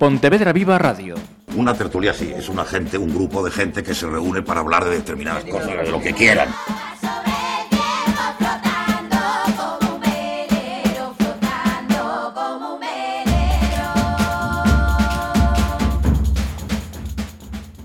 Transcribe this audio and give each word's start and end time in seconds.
Pontevedra 0.00 0.54
Viva 0.54 0.78
Radio. 0.78 1.14
Una 1.56 1.74
tertulia 1.74 2.14
sí, 2.14 2.32
es 2.34 2.48
una 2.48 2.64
gente, 2.64 2.96
un 2.96 3.14
grupo 3.14 3.44
de 3.44 3.50
gente 3.50 3.82
que 3.82 3.92
se 3.94 4.06
reúne 4.06 4.40
para 4.40 4.60
hablar 4.60 4.86
de 4.86 4.92
determinadas 4.92 5.44
cosas, 5.44 5.76
de 5.76 5.90
lo 5.90 6.00
que 6.00 6.14
quieran. 6.14 6.48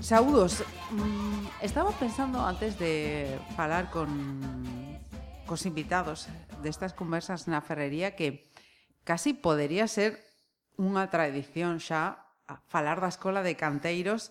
Saúdos, 0.00 0.64
mm, 0.92 1.46
estaba 1.60 1.90
pensando 1.90 2.46
antes 2.46 2.78
de 2.78 3.38
falar 3.56 3.90
con 3.90 4.08
cos 5.44 5.66
invitados 5.66 6.28
destas 6.62 6.96
conversas 6.96 7.44
na 7.44 7.60
ferrería 7.60 8.16
que 8.16 8.48
casi 9.04 9.36
podería 9.36 9.84
ser 9.84 10.25
unha 10.76 11.08
tradición 11.08 11.80
xa 11.80 12.22
falar 12.70 13.02
da 13.02 13.10
escola 13.10 13.42
de 13.42 13.58
canteiros 13.58 14.30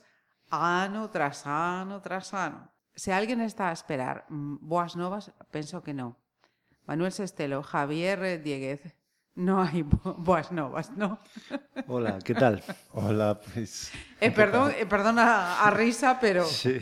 ano 0.49 1.09
tras 1.12 1.44
ano 1.45 1.99
tras 1.99 2.31
ano. 2.31 2.72
Se 2.95 3.12
alguén 3.12 3.44
está 3.44 3.70
a 3.70 3.76
esperar 3.76 4.23
boas 4.30 4.95
novas, 4.95 5.34
penso 5.52 5.84
que 5.84 5.91
non. 5.91 6.16
Manuel 6.88 7.12
Sestelo, 7.12 7.66
Javier 7.66 8.39
Dieguez, 8.39 8.95
no 9.36 9.59
hai 9.59 9.84
boas 9.84 10.53
novas, 10.55 10.95
no? 10.95 11.20
Hola, 11.91 12.20
que 12.23 12.31
tal? 12.31 12.64
Hola, 12.95 13.36
pois... 13.36 13.91
Pues, 13.91 13.91
eh, 14.22 14.31
perdón, 14.31 14.72
eh, 14.80 14.88
perdona 14.88 15.59
a 15.59 15.70
risa, 15.72 16.20
pero... 16.20 16.45
Sí. 16.55 16.80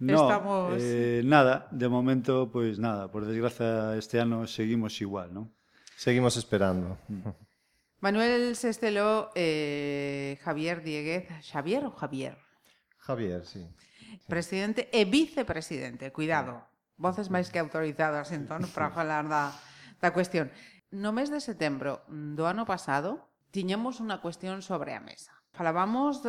No, 0.00 0.28
Estamos... 0.28 0.74
eh, 0.82 1.22
nada, 1.24 1.68
de 1.70 1.88
momento, 1.88 2.50
pois 2.50 2.76
pues, 2.76 2.78
nada, 2.78 3.08
por 3.08 3.24
desgraza 3.24 3.96
este 3.96 4.20
ano 4.20 4.44
seguimos 4.46 5.00
igual, 5.00 5.32
non? 5.32 5.48
Seguimos 5.96 6.36
esperando. 6.36 6.98
Mm. 7.08 7.32
Manuel 8.04 8.54
Sestelo, 8.54 9.30
eh, 9.34 10.38
Javier 10.44 10.82
Dieguez, 10.82 11.26
Xavier 11.40 11.86
o 11.86 11.90
Javier. 11.90 12.36
Javier, 12.98 13.46
sí. 13.46 13.66
sí. 13.98 14.18
Presidente 14.28 14.90
e 14.92 15.08
vicepresidente, 15.08 16.12
cuidado. 16.12 16.68
Voces 17.00 17.32
máis 17.32 17.48
que 17.48 17.56
autorizadas 17.56 18.28
entón 18.36 18.68
para 18.76 18.92
falar 18.92 19.24
da, 19.24 19.56
da 20.04 20.12
cuestión. 20.12 20.52
No 20.92 21.16
mes 21.16 21.32
de 21.32 21.40
setembro 21.40 22.04
do 22.12 22.44
ano 22.44 22.68
pasado 22.68 23.24
tiñamos 23.48 24.04
unha 24.04 24.20
cuestión 24.20 24.60
sobre 24.60 24.92
a 24.92 25.00
mesa. 25.00 25.32
Falábamos 25.56 26.20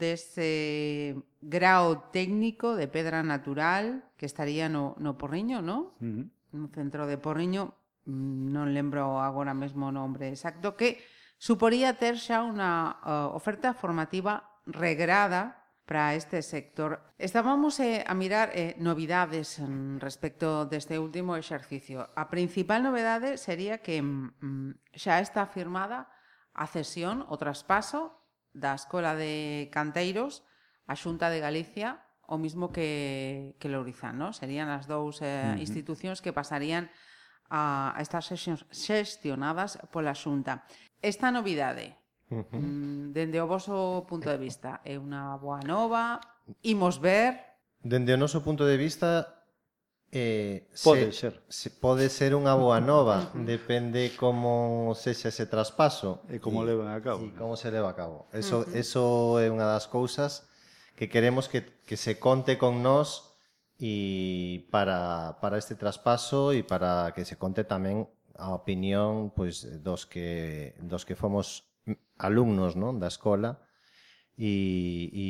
dese 0.00 1.12
grao 1.44 2.08
técnico 2.08 2.72
de 2.72 2.88
pedra 2.88 3.20
natural 3.20 4.00
que 4.16 4.24
estaría 4.24 4.72
no, 4.72 4.96
no 4.96 5.20
Porriño, 5.20 5.60
no? 5.60 5.92
Uh 6.00 6.24
-huh. 6.24 6.24
No 6.56 6.72
centro 6.72 7.04
de 7.04 7.20
Porriño, 7.20 7.76
mm, 8.08 8.48
non 8.48 8.72
lembro 8.72 9.20
agora 9.20 9.52
mesmo 9.52 9.92
o 9.92 9.94
nombre 9.94 10.32
exacto, 10.32 10.72
que 10.72 11.17
suporía 11.38 11.94
ter 11.94 12.18
xa 12.18 12.42
unha 12.42 12.98
uh, 13.06 13.30
oferta 13.32 13.70
formativa 13.72 14.58
regrada 14.66 15.58
para 15.88 16.12
este 16.12 16.42
sector. 16.42 17.00
Estábamos 17.16 17.80
eh, 17.80 18.04
a 18.04 18.12
mirar 18.12 18.52
eh, 18.52 18.76
novidades 18.76 19.56
mm, 19.56 20.04
respecto 20.04 20.68
deste 20.68 21.00
último 21.00 21.32
exercicio. 21.40 22.12
A 22.12 22.28
principal 22.28 22.84
novedade 22.84 23.40
sería 23.40 23.80
que 23.80 24.04
mm, 24.04 24.36
mm, 24.36 24.70
xa 24.92 25.24
está 25.24 25.48
firmada 25.48 26.12
a 26.52 26.68
cesión 26.68 27.24
o 27.32 27.40
traspaso 27.40 28.20
da 28.52 28.76
Escola 28.76 29.16
de 29.16 29.72
Canteiros 29.72 30.44
á 30.84 30.92
Xunta 30.92 31.32
de 31.32 31.40
Galicia 31.40 32.04
o 32.28 32.36
mismo 32.36 32.68
que, 32.68 33.56
que 33.56 33.72
Lourizán, 33.72 34.20
¿no? 34.20 34.36
Serían 34.36 34.68
as 34.68 34.84
dous 34.84 35.24
eh, 35.24 35.24
uh 35.24 35.56
-huh. 35.56 35.64
institucións 35.64 36.20
que 36.20 36.36
pasarían 36.36 36.92
a, 37.50 37.96
a 37.96 38.00
estar 38.02 38.22
xestionadas 38.22 39.78
pola 39.92 40.14
Xunta. 40.14 40.64
Esta 41.00 41.30
novidade, 41.30 41.96
mm, 42.30 43.12
dende 43.12 43.40
o 43.40 43.46
voso 43.46 44.04
punto 44.08 44.28
de 44.28 44.38
vista, 44.38 44.80
é 44.84 45.00
unha 45.00 45.36
boa 45.40 45.60
nova, 45.64 46.20
imos 46.62 47.00
ver... 47.00 47.38
Dende 47.80 48.12
o 48.12 48.20
noso 48.20 48.42
punto 48.42 48.66
de 48.66 48.76
vista, 48.76 49.38
eh, 50.12 50.68
pode 50.84 51.12
se, 51.12 51.30
ser. 51.30 51.34
Se 51.48 51.68
pode 51.70 52.08
ser 52.08 52.34
unha 52.34 52.56
boa 52.56 52.80
nova, 52.80 53.30
depende 53.46 54.12
como 54.16 54.92
sexa 54.96 55.28
ese 55.28 55.46
traspaso. 55.46 56.24
E 56.28 56.40
como 56.40 56.64
leva 56.64 56.90
a 56.92 57.00
cabo. 57.00 57.24
E 57.24 57.32
como 57.36 57.54
se 57.56 57.70
leva 57.70 57.92
a 57.92 57.96
cabo. 57.96 58.26
Eso, 58.32 58.60
uh 58.60 58.66
-huh. 58.66 58.76
eso 58.76 59.02
é 59.40 59.48
unha 59.48 59.68
das 59.68 59.86
cousas 59.86 60.48
que 60.98 61.06
queremos 61.06 61.46
que, 61.46 61.62
que 61.86 61.96
se 61.96 62.18
conte 62.18 62.58
con 62.58 62.82
nós 62.82 63.27
e 63.78 64.66
para, 64.74 65.38
para 65.40 65.56
este 65.56 65.78
traspaso 65.78 66.50
e 66.50 66.66
para 66.66 67.14
que 67.14 67.22
se 67.22 67.38
conte 67.38 67.62
tamén 67.62 68.10
a 68.34 68.50
opinión 68.50 69.30
pois 69.30 69.62
dos 69.82 70.02
que 70.02 70.74
dos 70.82 71.06
que 71.06 71.14
fomos 71.14 71.70
alumnos, 72.18 72.74
non, 72.74 72.98
da 72.98 73.06
escola 73.06 73.62
e, 74.34 75.08
e, 75.14 75.28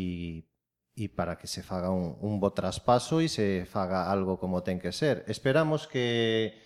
e 0.96 1.04
para 1.12 1.36
que 1.36 1.44
se 1.44 1.60
faga 1.60 1.92
un, 1.92 2.16
un 2.24 2.40
bo 2.40 2.56
traspaso 2.56 3.20
e 3.20 3.28
se 3.28 3.68
faga 3.68 4.08
algo 4.08 4.40
como 4.40 4.64
ten 4.64 4.80
que 4.80 4.96
ser. 4.96 5.28
Esperamos 5.28 5.84
que 5.84 6.56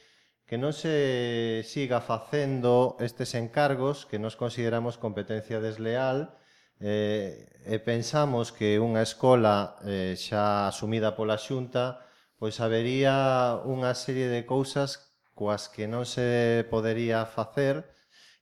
que 0.47 0.61
non 0.61 0.77
se 0.77 1.65
siga 1.65 2.05
facendo 2.05 3.01
estes 3.01 3.33
encargos 3.33 4.05
que 4.05 4.21
nos 4.21 4.37
consideramos 4.37 5.01
competencia 5.01 5.65
desleal 5.65 6.37
eh, 6.83 7.47
e 7.65 7.79
pensamos 7.79 8.51
que 8.51 8.83
unha 8.83 9.07
escola 9.07 9.79
eh, 9.87 10.19
xa 10.19 10.67
asumida 10.67 11.15
pola 11.15 11.39
xunta 11.39 12.03
pois 12.43 12.59
habería 12.59 13.63
unha 13.63 13.95
serie 13.95 14.27
de 14.27 14.43
cousas 14.43 15.15
coas 15.39 15.71
que 15.71 15.87
non 15.87 16.03
se 16.03 16.67
podería 16.67 17.23
facer 17.23 17.87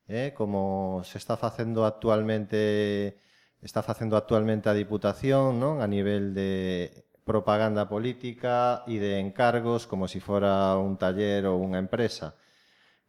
eh, 0.08 0.32
como 0.32 1.04
se 1.04 1.20
está 1.20 1.36
facendo 1.36 1.84
actualmente 1.84 3.20
está 3.60 3.84
facendo 3.84 4.16
actualmente 4.16 4.72
a 4.72 4.74
Diputación 4.74 5.60
non 5.60 5.84
a 5.84 5.86
nivel 5.86 6.32
de 6.32 7.04
propaganda 7.28 7.86
política 7.92 8.82
e 8.88 8.96
de 8.98 9.20
encargos 9.20 9.84
como 9.84 10.08
se 10.08 10.18
si 10.18 10.20
fora 10.24 10.74
un 10.80 10.96
taller 10.96 11.46
ou 11.46 11.62
unha 11.62 11.78
empresa. 11.78 12.34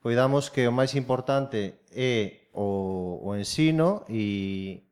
Coidamos 0.04 0.54
que 0.54 0.68
o 0.70 0.76
máis 0.76 0.94
importante 0.94 1.82
é 1.90 2.52
o, 2.54 3.18
o 3.24 3.34
ensino 3.34 4.04
e 4.12 4.91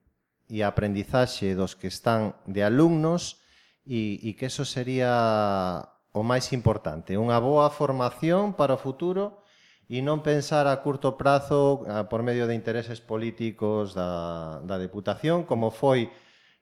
e 0.49 0.65
a 0.65 0.73
aprendizaxe 0.73 1.53
dos 1.53 1.77
que 1.77 1.87
están 1.87 2.33
de 2.49 2.65
alumnos 2.65 3.45
e, 3.85 4.17
e 4.25 4.33
que 4.33 4.49
eso 4.49 4.65
sería 4.65 5.85
o 6.09 6.25
máis 6.25 6.49
importante, 6.57 7.15
unha 7.15 7.37
boa 7.37 7.69
formación 7.69 8.57
para 8.57 8.73
o 8.73 8.81
futuro 8.81 9.45
e 9.85 10.01
non 10.01 10.25
pensar 10.25 10.65
a 10.65 10.81
curto 10.81 11.17
prazo 11.17 11.85
por 12.09 12.25
medio 12.25 12.49
de 12.49 12.57
intereses 12.57 13.01
políticos 13.01 13.93
da, 13.93 14.61
da 14.65 14.81
Deputación, 14.81 15.45
como 15.45 15.69
foi 15.69 16.09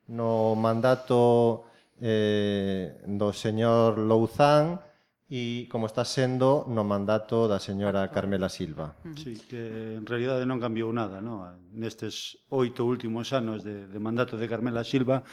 no 0.08 0.56
mandato 0.56 1.68
eh, 2.00 3.04
do 3.04 3.36
señor 3.36 4.00
Louzán, 4.00 4.80
e 5.28 5.68
como 5.68 5.92
está 5.92 6.08
sendo 6.08 6.64
no 6.72 6.88
mandato 6.88 7.52
da 7.52 7.60
señora 7.60 8.08
Carmela 8.08 8.48
Silva. 8.48 8.96
Sí, 9.20 9.36
que 9.44 10.00
en 10.00 10.08
realidade 10.08 10.48
non 10.48 10.64
cambiou 10.64 10.88
nada, 10.96 11.20
no? 11.20 11.44
nestes 11.76 12.40
oito 12.48 12.88
últimos 12.88 13.36
anos 13.36 13.62
de, 13.62 13.92
de 13.92 14.00
mandato 14.00 14.40
de 14.40 14.48
Carmela 14.48 14.88
Silva 14.88 15.28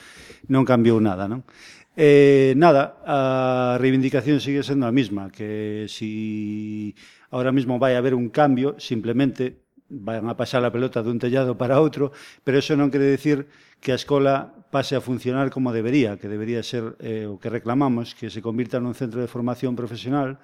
non 0.51 0.67
cambiou 0.67 0.99
nada. 0.99 1.31
Non? 1.31 1.47
Eh, 1.95 2.59
nada, 2.59 2.99
a 3.07 3.79
reivindicación 3.79 4.43
sigue 4.43 4.67
sendo 4.67 4.91
a 4.91 4.93
mesma, 4.93 5.31
que 5.31 5.87
si 5.87 6.99
ahora 7.31 7.55
mesmo 7.55 7.79
vai 7.79 7.95
haber 7.95 8.19
un 8.19 8.35
cambio, 8.35 8.75
simplemente 8.83 9.64
van 10.03 10.27
a 10.27 10.35
pasar 10.35 10.65
a 10.67 10.75
pelota 10.75 11.03
dun 11.07 11.23
tellado 11.23 11.55
para 11.55 11.79
outro, 11.79 12.11
pero 12.43 12.59
eso 12.59 12.75
non 12.75 12.91
quere 12.91 13.07
decir 13.07 13.47
que 13.79 13.95
a 13.95 13.99
escola 13.99 14.51
pase 14.75 14.99
a 14.99 15.05
funcionar 15.05 15.55
como 15.55 15.71
debería, 15.71 16.19
que 16.19 16.27
debería 16.27 16.67
ser 16.67 16.99
eh, 16.99 17.31
o 17.31 17.39
que 17.39 17.53
reclamamos, 17.53 18.19
que 18.19 18.33
se 18.33 18.43
convirta 18.43 18.83
nun 18.83 18.99
centro 18.99 19.23
de 19.23 19.31
formación 19.31 19.79
profesional 19.79 20.43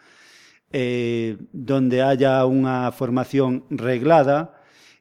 eh, 0.71 1.35
donde 1.51 2.03
haya 2.03 2.47
unha 2.47 2.95
formación 2.95 3.67
reglada 3.75 4.55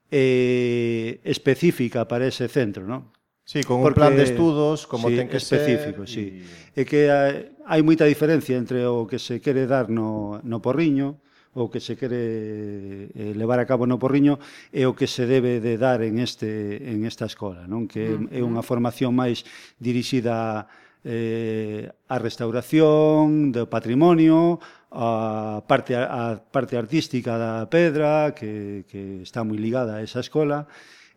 eh, 0.10 1.22
específica 1.22 2.10
para 2.10 2.26
ese 2.26 2.50
centro, 2.50 2.90
non? 2.90 3.14
Sí, 3.46 3.66
con 3.66 3.82
Porque, 3.82 3.98
un 3.98 3.98
plan 3.98 4.14
de 4.18 4.30
estudos 4.30 4.86
como 4.86 5.10
sí, 5.10 5.18
ten 5.18 5.30
que 5.30 5.42
específico, 5.42 6.06
ser... 6.06 6.14
Sí. 6.14 6.26
E 6.74 6.82
É 6.82 6.84
que 6.86 7.10
hai, 7.10 7.54
hai 7.66 7.82
moita 7.82 8.06
diferencia 8.06 8.58
entre 8.58 8.86
o 8.86 9.10
que 9.10 9.18
se 9.18 9.42
quere 9.42 9.66
dar 9.66 9.90
no, 9.90 10.38
no 10.46 10.62
Porriño 10.62 11.22
o 11.54 11.70
que 11.70 11.80
se 11.82 11.98
quere 11.98 13.10
eh, 13.10 13.34
levar 13.34 13.58
a 13.58 13.66
cabo 13.66 13.90
no 13.90 13.98
Porriño 13.98 14.38
é 14.70 14.86
o 14.86 14.94
que 14.94 15.10
se 15.10 15.26
debe 15.26 15.58
de 15.58 15.82
dar 15.82 16.06
en 16.06 16.22
este 16.22 16.78
en 16.86 17.06
esta 17.10 17.26
escola, 17.26 17.66
non? 17.66 17.90
Que 17.90 18.18
é 18.30 18.42
unha 18.46 18.62
formación 18.62 19.18
máis 19.18 19.42
dirixida 19.82 20.70
eh, 21.04 21.90
a 22.08 22.18
restauración 22.20 23.52
do 23.52 23.66
patrimonio, 23.66 24.60
a 24.92 25.64
parte, 25.66 25.96
a 25.96 26.38
parte 26.38 26.78
artística 26.78 27.38
da 27.38 27.66
pedra, 27.70 28.34
que, 28.36 28.86
que 28.90 29.24
está 29.24 29.42
moi 29.42 29.58
ligada 29.58 29.98
a 29.98 30.04
esa 30.04 30.22
escola, 30.22 30.68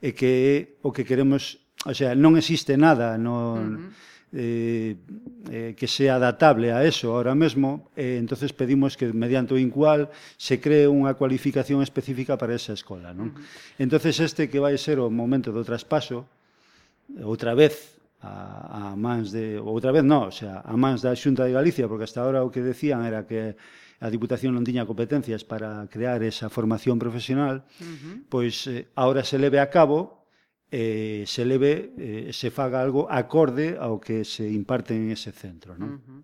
e 0.01 0.13
que 0.17 0.31
é 0.31 0.55
o 0.87 0.93
que 0.93 1.05
queremos... 1.05 1.61
O 1.83 1.95
sea, 1.99 2.15
non 2.15 2.39
existe 2.39 2.79
nada 2.79 3.19
no, 3.19 3.59
eh, 4.33 4.97
eh, 5.51 5.75
que 5.77 5.87
sea 5.87 6.17
adaptable 6.17 6.73
a 6.73 6.85
eso 6.85 7.13
ahora 7.13 7.35
mismo, 7.35 7.91
eh, 7.97 8.17
entonces 8.19 8.53
pedimos 8.53 8.97
que 8.97 9.13
mediante 9.13 9.53
o 9.53 9.59
INCUAL 9.61 10.09
se 10.41 10.57
cree 10.57 10.89
unha 10.89 11.13
cualificación 11.13 11.85
específica 11.85 12.41
para 12.41 12.57
esa 12.57 12.73
escola. 12.73 13.13
Non? 13.13 13.37
Entonces 13.77 14.17
este 14.25 14.49
que 14.49 14.57
vai 14.57 14.81
ser 14.81 15.05
o 15.05 15.13
momento 15.13 15.53
do 15.53 15.61
traspaso, 15.61 16.25
outra 17.21 17.53
vez 17.53 18.01
a, 18.25 18.93
a 18.93 18.97
mans 18.97 19.37
de 19.37 19.61
outra 19.61 19.93
vez 19.93 20.01
non, 20.07 20.33
o 20.33 20.35
sea, 20.35 20.65
a 20.65 20.75
mans 20.81 21.05
da 21.05 21.13
Xunta 21.13 21.45
de 21.45 21.53
Galicia, 21.53 21.85
porque 21.85 22.09
hasta 22.09 22.25
ahora 22.25 22.41
o 22.41 22.49
que 22.49 22.65
decían 22.65 23.05
era 23.05 23.29
que 23.29 23.53
a 24.03 24.09
Diputación 24.09 24.57
non 24.57 24.65
tiña 24.65 24.89
competencias 24.89 25.45
para 25.45 25.85
crear 25.93 26.25
esa 26.25 26.49
formación 26.49 26.97
profesional, 26.97 27.69
uh 27.69 27.85
-huh. 27.85 28.15
pois 28.33 28.65
eh, 28.67 28.89
ahora 28.97 29.23
se 29.23 29.37
leve 29.37 29.61
a 29.61 29.69
cabo 29.69 30.22
eh, 30.73 31.25
se 31.27 31.45
leve, 31.45 31.93
eh, 31.99 32.33
se 32.33 32.51
faga 32.51 32.81
algo 32.81 33.05
acorde 33.13 33.77
ao 33.77 34.01
que 34.01 34.25
se 34.25 34.49
imparte 34.49 34.97
en 34.97 35.13
ese 35.13 35.29
centro. 35.29 35.77
Non? 35.77 36.01
Uh 36.01 36.01
-huh. 36.01 36.21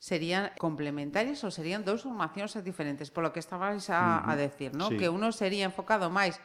Serían 0.00 0.50
complementarias 0.56 1.44
ou 1.44 1.52
serían 1.52 1.84
dous 1.84 2.08
formacións 2.08 2.56
diferentes, 2.64 3.12
polo 3.12 3.30
que 3.36 3.38
estabais 3.44 3.92
a, 3.92 4.00
uh 4.00 4.08
-huh. 4.24 4.32
a 4.32 4.40
decir, 4.40 4.72
¿no? 4.72 4.88
Sí. 4.88 4.96
que 4.96 5.12
uno 5.12 5.28
sería 5.30 5.68
enfocado 5.68 6.08
máis 6.08 6.40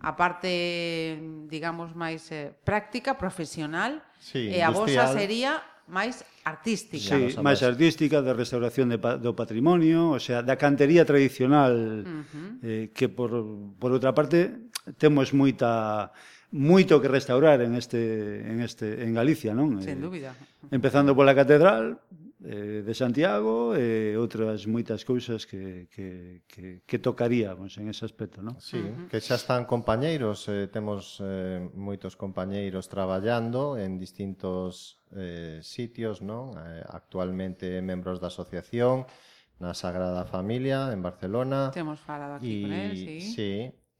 a 0.00 0.16
parte, 0.16 1.20
digamos, 1.46 1.92
máis 1.92 2.24
eh, 2.32 2.50
práctica, 2.64 3.20
profesional, 3.20 4.00
sí, 4.18 4.48
e 4.50 4.64
a 4.64 4.72
vosa 4.72 5.06
sería 5.12 5.60
máis 5.86 6.24
artística. 6.42 7.14
Sí, 7.14 7.36
máis 7.38 7.60
artística, 7.62 8.24
de 8.24 8.32
restauración 8.32 8.88
de, 8.88 8.98
do 8.98 9.36
patrimonio, 9.36 10.16
o 10.16 10.20
sea, 10.20 10.40
da 10.40 10.56
cantería 10.56 11.04
tradicional, 11.04 12.02
uh 12.02 12.24
-huh. 12.24 12.50
eh, 12.64 12.84
que 12.90 13.06
por, 13.12 13.30
por 13.76 13.92
outra 13.92 14.16
parte 14.16 14.72
temos 14.98 15.30
moita 15.36 16.10
moito 16.52 17.00
que 17.02 17.08
restaurar 17.08 17.60
en 17.60 17.74
este 17.74 18.42
en 18.46 18.60
este 18.60 19.02
en 19.02 19.14
Galicia, 19.14 19.54
non? 19.54 19.82
Sen 19.82 19.98
eh, 19.98 20.02
dúbida. 20.02 20.30
Empezando 20.70 21.14
pola 21.14 21.34
catedral 21.34 21.98
eh, 22.44 22.84
de 22.86 22.94
Santiago 22.94 23.74
e 23.74 24.14
eh, 24.14 24.20
outras 24.20 24.68
moitas 24.70 25.02
cousas 25.02 25.48
que 25.48 25.90
que 25.90 26.46
que 26.46 26.86
que 26.86 26.98
tocaríamos 27.02 27.74
pois, 27.74 27.82
en 27.82 27.90
ese 27.90 28.06
aspecto, 28.06 28.44
non? 28.44 28.54
Sí, 28.62 28.78
eh, 28.78 28.86
uh 28.86 28.94
-huh. 28.94 29.08
que 29.10 29.18
xa 29.18 29.34
están 29.34 29.66
compañeiros, 29.66 30.46
eh, 30.46 30.70
temos 30.70 31.18
eh, 31.24 31.66
moitos 31.74 32.14
compañeiros 32.14 32.86
traballando 32.86 33.74
en 33.74 33.98
distintos 33.98 35.02
eh 35.16 35.58
sitios, 35.64 36.22
non? 36.22 36.54
Eh, 36.54 36.84
actualmente 36.86 37.82
membros 37.82 38.22
da 38.22 38.30
asociación 38.30 39.08
na 39.56 39.72
Sagrada 39.72 40.28
Familia 40.28 40.92
en 40.92 41.00
Barcelona. 41.00 41.72
Temos 41.72 41.98
falado 42.00 42.36
aquí 42.36 42.60
y, 42.60 42.62
con 42.62 42.72
él, 42.72 42.92
sí. 42.96 43.20
Sí, 43.20 43.52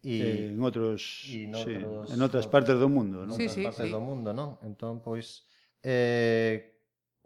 e 0.07 0.15
sí. 0.23 0.55
en 0.55 0.63
outros 0.63 1.27
e 1.27 1.51
en, 1.51 1.55
outros, 1.59 2.07
sí, 2.07 2.15
en 2.15 2.21
outras 2.23 2.47
partes 2.47 2.79
do 2.79 2.87
mundo, 2.87 3.27
non? 3.27 3.35
Sí, 3.35 3.51
sí, 3.51 3.67
partes 3.67 3.91
sí. 3.91 3.93
do 3.93 3.99
mundo, 3.99 4.31
non? 4.31 4.55
Entón, 4.63 5.03
pois 5.03 5.43
eh 5.83 6.79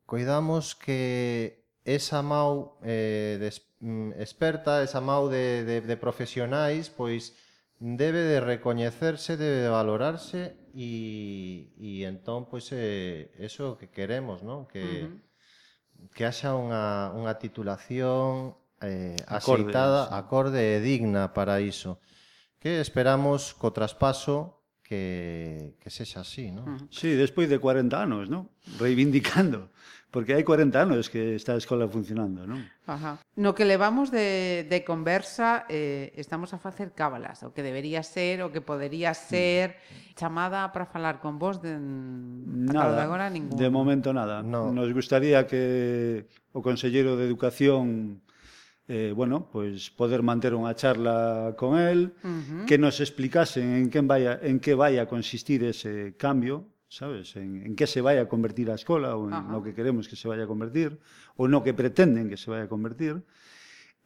coidamos 0.09 0.73
que 0.73 1.69
esa 1.85 2.25
mau 2.25 2.81
eh 2.81 3.37
des, 3.37 3.69
mm, 3.85 4.17
experta, 4.17 4.81
esa 4.81 5.05
mau 5.05 5.29
de 5.29 5.69
de 5.69 5.77
de 5.85 5.97
profesionais, 6.01 6.89
pois 6.89 7.37
debe 7.77 8.25
de 8.25 8.41
recoñecerse, 8.41 9.37
debe 9.37 9.69
de 9.69 9.69
valorarse 9.69 10.57
e 10.73 11.77
e 11.77 12.09
entón 12.09 12.49
pois 12.49 12.73
eh 12.73 13.29
eso 13.37 13.77
que 13.77 13.93
queremos, 13.93 14.41
non? 14.41 14.65
Que 14.65 15.05
uh 15.05 15.13
-huh. 15.13 16.17
que 16.17 16.25
haxa 16.25 16.57
unha 16.57 17.13
unha 17.13 17.37
titulación 17.37 18.57
eh 18.81 19.21
acorde, 19.29 19.69
sí. 19.69 20.17
acorde 20.17 20.61
e 20.65 20.81
digna 20.81 21.37
para 21.37 21.61
iso. 21.61 22.01
Uh 22.01 22.20
que 22.61 22.79
esperamos 22.81 23.57
co 23.57 23.73
traspaso 23.73 24.61
que, 24.85 25.79
que 25.81 25.89
sexa 25.89 26.21
así, 26.27 26.53
non? 26.53 26.77
Sí, 26.93 27.17
despois 27.17 27.49
de 27.49 27.63
40 27.63 27.95
anos, 27.95 28.29
non? 28.29 28.53
Reivindicando, 28.77 29.73
porque 30.11 30.35
hai 30.35 30.43
40 30.43 30.77
anos 30.77 31.07
que 31.09 31.39
está 31.39 31.55
a 31.55 31.63
escola 31.63 31.87
funcionando, 31.87 32.43
non? 32.45 32.61
Ajá. 32.85 33.23
No 33.39 33.57
que 33.57 33.65
levamos 33.65 34.11
de, 34.13 34.67
de 34.69 34.83
conversa 34.85 35.65
eh, 35.71 36.13
estamos 36.21 36.53
a 36.53 36.61
facer 36.61 36.93
cábalas, 36.93 37.47
o 37.47 37.55
que 37.55 37.65
debería 37.65 38.03
ser, 38.03 38.45
o 38.45 38.53
que 38.53 38.61
podería 38.61 39.15
mm. 39.15 39.21
ser, 39.31 39.67
chamada 40.19 40.69
para 40.75 40.85
falar 40.85 41.23
con 41.23 41.41
vos 41.41 41.63
de, 41.63 41.79
mm, 41.79 42.69
nada, 42.69 42.99
de 42.99 43.03
agora 43.07 43.31
ningún. 43.31 43.57
De 43.57 43.71
momento 43.71 44.13
nada. 44.13 44.43
No. 44.43 44.69
Nos 44.69 44.93
gustaría 44.93 45.47
que 45.47 46.27
o 46.53 46.61
Conselleiro 46.61 47.17
de 47.17 47.25
Educación 47.25 48.21
eh, 48.91 49.13
bueno, 49.15 49.47
pois 49.53 49.87
pues 49.87 49.95
poder 49.95 50.27
manter 50.27 50.51
unha 50.51 50.75
charla 50.75 51.55
con 51.55 51.79
el, 51.79 52.11
uh 52.27 52.27
-huh. 52.27 52.67
que 52.67 52.75
nos 52.75 52.99
explicasen 52.99 53.79
en 53.79 53.87
quen 53.87 54.11
vai 54.11 54.27
en 54.27 54.59
que 54.59 54.75
vai 54.75 54.99
a 54.99 55.07
consistir 55.07 55.63
ese 55.63 56.19
cambio, 56.19 56.67
sabes, 56.91 57.39
en, 57.39 57.63
en 57.63 57.79
que 57.79 57.87
se 57.87 58.03
vai 58.03 58.19
a 58.19 58.27
convertir 58.27 58.67
a 58.67 58.75
escola 58.75 59.15
ou 59.15 59.31
en 59.31 59.39
Ajá. 59.39 59.47
no 59.47 59.63
que 59.63 59.79
queremos 59.79 60.11
que 60.11 60.19
se 60.19 60.27
vai 60.27 60.43
a 60.43 60.51
convertir 60.51 60.99
ou 61.39 61.47
no 61.47 61.63
que 61.63 61.71
pretenden 61.71 62.27
que 62.27 62.35
se 62.35 62.51
vai 62.51 62.67
a 62.67 62.69
convertir 62.69 63.23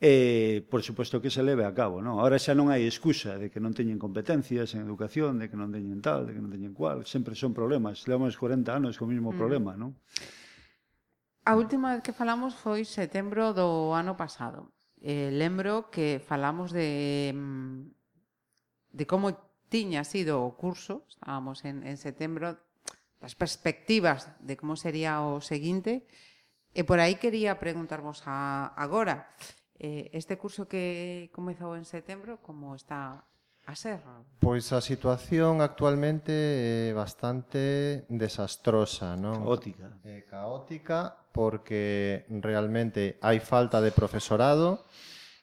eh, 0.05 0.61
por 0.69 0.85
suposto 0.85 1.17
que 1.17 1.33
se 1.33 1.41
leve 1.41 1.65
a 1.65 1.73
cabo, 1.73 2.05
non? 2.05 2.21
Ahora 2.21 2.37
xa 2.37 2.53
non 2.53 2.69
hai 2.69 2.85
excusa 2.85 3.41
de 3.41 3.49
que 3.49 3.65
non 3.65 3.73
teñen 3.73 3.97
competencias 3.97 4.77
en 4.77 4.85
educación, 4.85 5.41
de 5.41 5.49
que 5.49 5.57
non 5.57 5.73
teñen 5.73 6.05
tal, 6.05 6.29
de 6.29 6.37
que 6.37 6.43
non 6.45 6.53
teñen 6.53 6.77
cual, 6.77 7.09
sempre 7.09 7.33
son 7.33 7.57
problemas, 7.57 8.05
levamos 8.05 8.37
40 8.37 8.69
anos 8.69 9.01
co 9.01 9.09
mesmo 9.09 9.33
-huh. 9.33 9.39
Mm. 9.39 9.41
problema, 9.41 9.73
non? 9.81 9.97
A 11.45 11.57
última 11.61 11.93
vez 11.93 12.01
que 12.01 12.17
falamos 12.17 12.57
foi 12.57 12.89
setembro 12.89 13.53
do 13.53 13.93
ano 13.93 14.17
pasado. 14.17 14.73
Eh, 15.05 15.29
lembro 15.29 15.93
que 15.93 16.17
falamos 16.25 16.73
de 16.73 17.37
mm, 17.37 17.93
de 18.95 19.05
como 19.05 19.37
tiña 19.69 20.09
sido 20.09 20.41
o 20.41 20.57
curso, 20.57 21.05
estábamos 21.05 21.69
en, 21.69 21.85
en 21.85 22.01
setembro, 22.01 22.57
das 23.21 23.37
perspectivas 23.37 24.33
de 24.41 24.57
como 24.57 24.73
sería 24.79 25.21
o 25.21 25.45
seguinte, 25.45 26.09
e 26.73 26.81
por 26.87 26.97
aí 26.97 27.21
quería 27.21 27.61
preguntarvos 27.61 28.25
a, 28.25 28.73
agora, 28.79 29.29
eh, 29.77 30.09
este 30.17 30.41
curso 30.41 30.65
que 30.65 31.29
comezou 31.35 31.77
en 31.77 31.85
setembro, 31.85 32.41
como 32.41 32.73
está 32.73 33.27
a 33.67 33.75
serra? 33.75 34.21
Pois 34.41 34.73
a 34.77 34.81
situación 34.85 35.65
actualmente 35.65 36.33
é 36.33 36.93
bastante 36.93 38.05
desastrosa, 38.13 39.17
non? 39.17 39.41
Caótica. 39.41 39.89
É 40.05 40.21
caótica 40.29 41.17
porque 41.33 42.29
realmente 42.29 43.17
hai 43.25 43.41
falta 43.41 43.81
de 43.81 43.91
profesorado, 43.91 44.85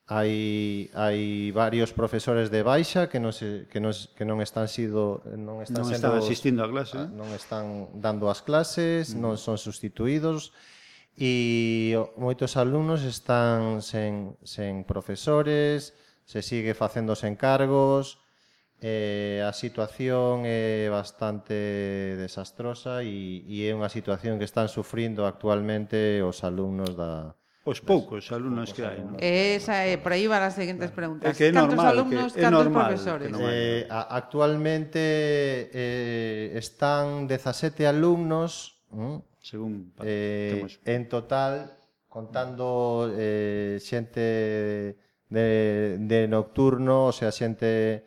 hai 0.06 0.92
hai 0.94 1.50
varios 1.56 1.96
profesores 1.96 2.54
de 2.54 2.62
baixa 2.62 3.10
que 3.10 3.18
non 3.18 3.34
se, 3.34 3.66
que 3.72 3.82
non 3.82 3.96
que 3.96 4.24
non 4.28 4.44
están 4.44 4.70
sido 4.70 5.26
non 5.26 5.64
están 5.66 5.88
non 5.88 5.96
están 5.96 6.14
asistindo 6.20 6.62
a 6.62 6.70
clase, 6.70 7.00
a, 7.00 7.10
non 7.10 7.32
están 7.34 7.90
dando 7.98 8.30
as 8.30 8.46
clases, 8.46 9.12
mm. 9.12 9.18
non 9.18 9.34
son 9.40 9.58
sustituídos 9.58 10.54
e 11.16 11.98
moitos 12.20 12.60
alumnos 12.60 13.02
están 13.02 13.82
sen 13.82 14.38
sen 14.46 14.84
profesores, 14.84 15.96
se 16.26 16.42
sigue 16.42 16.74
facendo 16.74 17.16
sen 17.16 17.36
cargos, 17.36 18.20
eh, 18.82 19.46
a 19.46 19.54
situación 19.54 20.44
é 20.50 20.90
bastante 20.90 22.18
desastrosa 22.18 23.06
e, 23.06 23.46
e 23.46 23.70
é 23.70 23.72
unha 23.78 23.94
situación 23.94 24.42
que 24.42 24.48
están 24.50 24.68
sufrindo 24.68 25.30
actualmente 25.30 26.26
os 26.26 26.42
alumnos 26.42 26.98
da, 26.98 27.38
pois 27.62 27.78
Os 27.78 27.86
poucos 27.86 28.26
alumnos 28.34 28.74
que 28.74 28.82
hai, 28.82 28.98
non? 29.06 29.22
Esa 29.22 29.86
é, 29.86 30.02
por 30.02 30.18
aí 30.18 30.26
van 30.26 30.42
as 30.42 30.58
seguintes 30.58 30.90
preguntas. 30.90 31.30
É 31.30 31.38
que 31.38 31.46
é 31.46 31.54
cantos 31.54 31.78
normal, 31.78 31.94
alumnos, 31.94 32.34
que 32.34 32.42
é 32.42 32.50
cantos 32.50 32.66
normal, 32.66 32.90
profesores? 32.90 33.30
Que 33.30 33.86
eh, 33.86 33.90
actualmente 33.90 35.02
eh, 35.70 36.58
están 36.58 37.30
17 37.30 37.86
alumnos, 37.86 38.82
¿m? 38.90 39.22
según 39.38 39.94
eh, 40.02 40.66
en 40.90 41.06
total, 41.06 41.78
contando 42.10 43.14
eh, 43.14 43.78
xente 43.78 44.98
de, 45.32 45.98
de 45.98 46.28
nocturno, 46.28 47.08
o 47.08 47.14
sea, 47.16 47.32
xente 47.32 48.04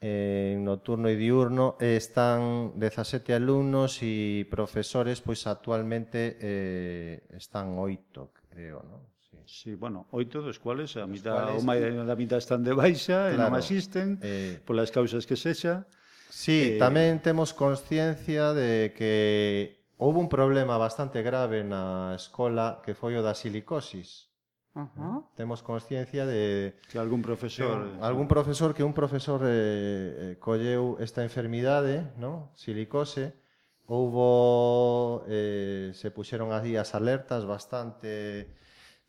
eh, 0.00 0.56
nocturno 0.56 1.12
e 1.12 1.14
diurno, 1.14 1.76
eh, 1.76 2.00
están 2.00 2.72
17 2.80 3.36
alumnos 3.36 4.00
e 4.00 4.48
profesores, 4.48 5.20
pois 5.20 5.44
actualmente 5.44 6.40
eh, 6.40 7.28
están 7.36 7.76
8, 7.76 8.32
creo, 8.48 8.80
non? 8.80 9.04
Sí, 9.50 9.74
bueno, 9.74 10.06
oito 10.14 10.40
dos 10.42 10.62
cuales 10.62 10.96
a 10.96 11.10
mitad, 11.10 11.34
cuales, 11.34 11.58
o 11.58 11.66
máis 11.66 11.82
da 11.82 12.14
mitad 12.14 12.38
están 12.38 12.62
de 12.62 12.70
baixa 12.70 13.34
claro, 13.34 13.34
e 13.34 13.36
non 13.36 13.52
asisten 13.58 14.16
eh, 14.22 14.62
polas 14.62 14.94
causas 14.94 15.26
que 15.26 15.34
sexa. 15.34 15.90
Sí, 16.30 16.78
eh, 16.78 16.80
tamén 16.80 17.18
temos 17.18 17.50
consciencia 17.50 18.54
de 18.54 18.94
que 18.94 19.82
houve 19.98 20.22
un 20.22 20.30
problema 20.30 20.78
bastante 20.78 21.26
grave 21.26 21.66
na 21.66 22.14
escola 22.14 22.78
que 22.86 22.94
foi 22.94 23.18
o 23.18 23.26
da 23.26 23.34
silicosis. 23.34 24.29
Ajá. 24.74 25.22
Temos 25.34 25.62
consciencia 25.62 26.26
de 26.26 26.78
que 26.90 26.98
algún 26.98 27.22
profesor 27.22 27.90
que, 27.90 27.96
eh, 27.96 27.98
algún 28.02 28.28
profesor 28.28 28.74
que 28.74 28.84
un 28.84 28.94
profesor 28.94 29.42
eh, 29.42 29.50
eh, 29.50 30.36
colleu 30.38 30.94
esta 31.02 31.26
enfermidade, 31.26 32.06
¿no? 32.16 32.54
Silicose, 32.54 33.34
houbo 33.90 35.26
eh, 35.26 35.90
se 35.94 36.14
puxeron 36.14 36.54
aí 36.54 36.78
as 36.78 36.94
alertas 36.94 37.42
bastante 37.50 38.54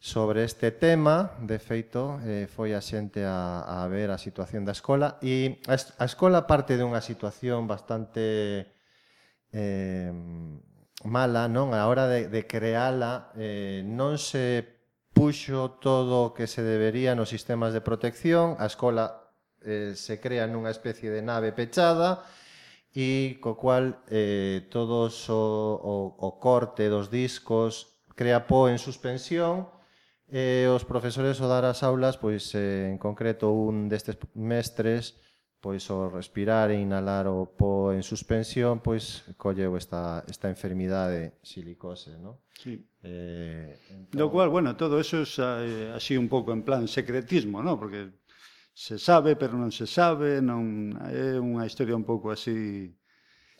sobre 0.01 0.43
este 0.43 0.73
tema, 0.73 1.37
de 1.45 1.61
feito, 1.61 2.17
eh, 2.25 2.49
foi 2.49 2.73
a 2.73 2.81
xente 2.81 3.21
a, 3.21 3.61
a 3.61 3.85
ver 3.85 4.09
a 4.09 4.17
situación 4.17 4.65
da 4.65 4.73
escola 4.73 5.21
e 5.21 5.61
a, 5.69 5.77
a 5.77 6.05
escola 6.09 6.49
parte 6.49 6.73
dunha 6.73 7.05
situación 7.05 7.69
bastante 7.69 8.73
eh, 9.53 10.09
mala, 11.05 11.45
non? 11.45 11.77
A 11.77 11.85
hora 11.85 12.09
de, 12.09 12.33
de 12.33 12.49
creala 12.49 13.29
eh, 13.37 13.85
non 13.85 14.17
se 14.17 14.80
puxo 15.21 15.77
todo 15.77 16.25
o 16.25 16.33
que 16.33 16.49
se 16.49 16.65
debería 16.65 17.13
nos 17.13 17.29
sistemas 17.29 17.77
de 17.77 17.85
protección, 17.85 18.57
a 18.57 18.65
escola 18.65 19.29
eh, 19.61 19.93
se 19.93 20.17
crea 20.17 20.49
nunha 20.49 20.73
especie 20.73 21.13
de 21.13 21.21
nave 21.21 21.53
pechada 21.53 22.25
e 22.89 23.37
co 23.37 23.53
cual 23.53 24.01
eh, 24.09 24.65
todos 24.73 25.29
o, 25.29 25.77
o, 25.77 26.17
o 26.17 26.29
corte 26.41 26.89
dos 26.89 27.13
discos 27.13 28.01
crea 28.17 28.49
po 28.49 28.65
en 28.65 28.81
suspensión 28.81 29.69
e 30.25 30.65
eh, 30.65 30.73
os 30.73 30.89
profesores 30.89 31.37
o 31.37 31.45
dar 31.45 31.69
as 31.69 31.85
aulas, 31.85 32.17
pois 32.17 32.57
eh, 32.57 32.89
en 32.89 32.97
concreto 32.97 33.53
un 33.53 33.93
destes 33.93 34.17
mestres 34.33 35.21
pois 35.61 35.85
ao 35.93 36.09
respirar 36.09 36.73
e 36.73 36.81
inhalar 36.81 37.29
o 37.29 37.45
po 37.45 37.93
en 37.93 38.01
suspensión, 38.01 38.81
pois 38.81 39.29
colleu 39.37 39.77
esta, 39.77 40.25
esta 40.25 40.49
enfermidade 40.49 41.37
silicose, 41.45 42.17
non? 42.17 42.41
Sí. 42.57 42.81
Eh, 43.05 43.77
entón... 43.93 44.17
Do 44.17 44.27
cual, 44.33 44.49
bueno, 44.49 44.73
todo 44.73 44.97
eso 44.97 45.21
é 45.21 45.23
es, 45.23 45.37
eh, 45.37 45.93
así 45.93 46.17
un 46.17 46.25
pouco 46.25 46.49
en 46.49 46.65
plan 46.65 46.89
secretismo, 46.89 47.61
non? 47.61 47.77
Porque 47.77 48.09
se 48.73 48.97
sabe, 48.97 49.37
pero 49.37 49.53
non 49.53 49.69
se 49.69 49.85
sabe, 49.85 50.41
non 50.41 50.97
é 51.13 51.37
unha 51.37 51.69
historia 51.69 51.93
un 51.93 52.09
pouco 52.09 52.33
así 52.33 52.89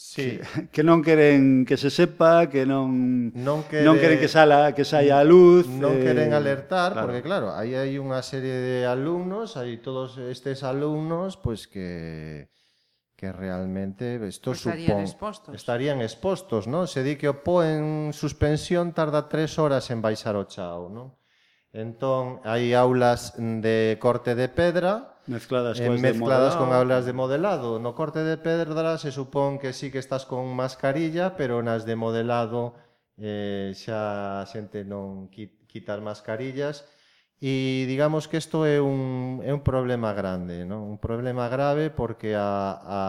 Sí. 0.02 0.40
Que 0.74 0.82
non 0.82 1.06
queren 1.06 1.64
que 1.64 1.78
se 1.78 1.94
sepa, 1.94 2.50
que 2.50 2.66
non 2.66 3.30
non, 3.38 3.62
quere, 3.70 3.86
non 3.86 4.02
queren 4.02 4.18
que 4.18 4.28
sala, 4.28 4.74
que 4.74 4.82
saia 4.82 5.22
a 5.22 5.24
luz, 5.24 5.70
non 5.70 5.94
eh, 5.94 6.02
queren 6.02 6.34
alertar 6.34 6.98
claro. 6.98 7.06
porque 7.06 7.22
claro, 7.22 7.54
aí 7.54 7.78
hai 7.78 8.02
unha 8.02 8.20
serie 8.26 8.52
de 8.52 8.78
alumnos, 8.90 9.56
hai 9.56 9.78
todos 9.80 10.18
estes 10.18 10.66
alumnos 10.66 11.38
pois 11.38 11.70
pues, 11.70 11.72
que 11.72 11.90
que 13.14 13.30
realmente 13.30 14.18
isto 14.26 14.50
pues 14.50 14.66
supón 14.66 15.06
expostos. 15.06 15.54
estarían 15.54 16.02
expostos, 16.02 16.66
non? 16.66 16.90
Se 16.90 17.06
di 17.06 17.22
que 17.22 17.30
o 17.30 17.46
po 17.46 17.62
en 17.62 18.18
suspensión 18.18 18.98
tarda 18.98 19.30
tres 19.30 19.62
horas 19.62 19.94
en 19.94 20.02
baixar 20.02 20.34
o 20.34 20.50
chao, 20.50 20.90
non? 20.90 21.14
Entón, 21.70 22.42
hai 22.44 22.74
aulas 22.74 23.38
de 23.38 24.02
corte 24.02 24.34
de 24.34 24.50
pedra, 24.50 25.11
mezcladas, 25.28 25.80
eh, 25.80 25.90
mezcladas 25.90 26.56
con 26.56 26.74
aulas 26.74 27.06
de 27.06 27.14
modelado. 27.14 27.80
No 27.80 27.96
corte 27.96 28.20
de 28.24 28.38
pedra 28.38 28.98
se 28.98 29.12
supón 29.12 29.60
que 29.60 29.74
sí 29.74 29.92
que 29.92 30.00
estás 30.00 30.26
con 30.26 30.56
mascarilla, 30.56 31.36
pero 31.38 31.62
nas 31.62 31.86
de 31.86 31.96
modelado 31.96 32.76
eh, 33.18 33.74
xa 33.76 34.42
a 34.42 34.46
xente 34.50 34.84
non 34.86 35.30
quitar 35.30 36.02
mascarillas 36.02 36.86
e 37.42 37.90
digamos 37.90 38.30
que 38.30 38.38
isto 38.38 38.70
é 38.70 38.78
un, 38.78 39.42
é 39.42 39.50
un 39.50 39.66
problema 39.66 40.14
grande, 40.14 40.62
non? 40.62 40.86
un 40.86 41.02
problema 41.02 41.50
grave 41.50 41.90
porque 41.90 42.38
a, 42.38 42.78
a, 42.78 43.02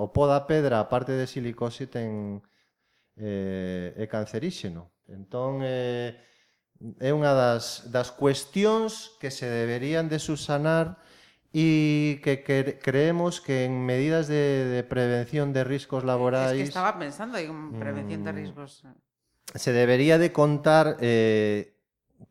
o 0.00 0.16
pó 0.16 0.24
da 0.24 0.48
pedra, 0.48 0.80
a 0.80 0.88
parte 0.88 1.12
de 1.12 1.28
silicose, 1.28 1.84
ten, 1.84 2.40
eh, 3.20 3.92
é 3.92 4.04
canceríxeno. 4.08 4.96
Entón, 5.12 5.60
eh, 5.60 6.16
é 7.00 7.12
unha 7.12 7.36
das, 7.36 7.84
das 7.92 8.08
cuestións 8.08 9.12
que 9.20 9.28
se 9.28 9.44
deberían 9.44 10.08
de 10.08 10.24
subsanar 10.24 10.96
e 11.56 12.20
que, 12.20 12.44
que, 12.44 12.76
creemos 12.76 13.40
que 13.40 13.64
en 13.64 13.80
medidas 13.88 14.28
de, 14.28 14.68
de 14.68 14.84
prevención 14.84 15.56
de 15.56 15.64
riscos 15.64 16.04
laborais 16.04 16.52
Es 16.52 16.68
que 16.68 16.76
estaba 16.76 17.00
pensando 17.00 17.40
en 17.40 17.80
prevención 17.80 18.28
de 18.28 18.32
mm. 18.32 18.36
riesgos. 18.36 18.84
Eh. 18.84 18.92
Se 19.56 19.72
debería 19.72 20.20
de 20.20 20.36
contar, 20.36 21.00
eh, 21.00 21.72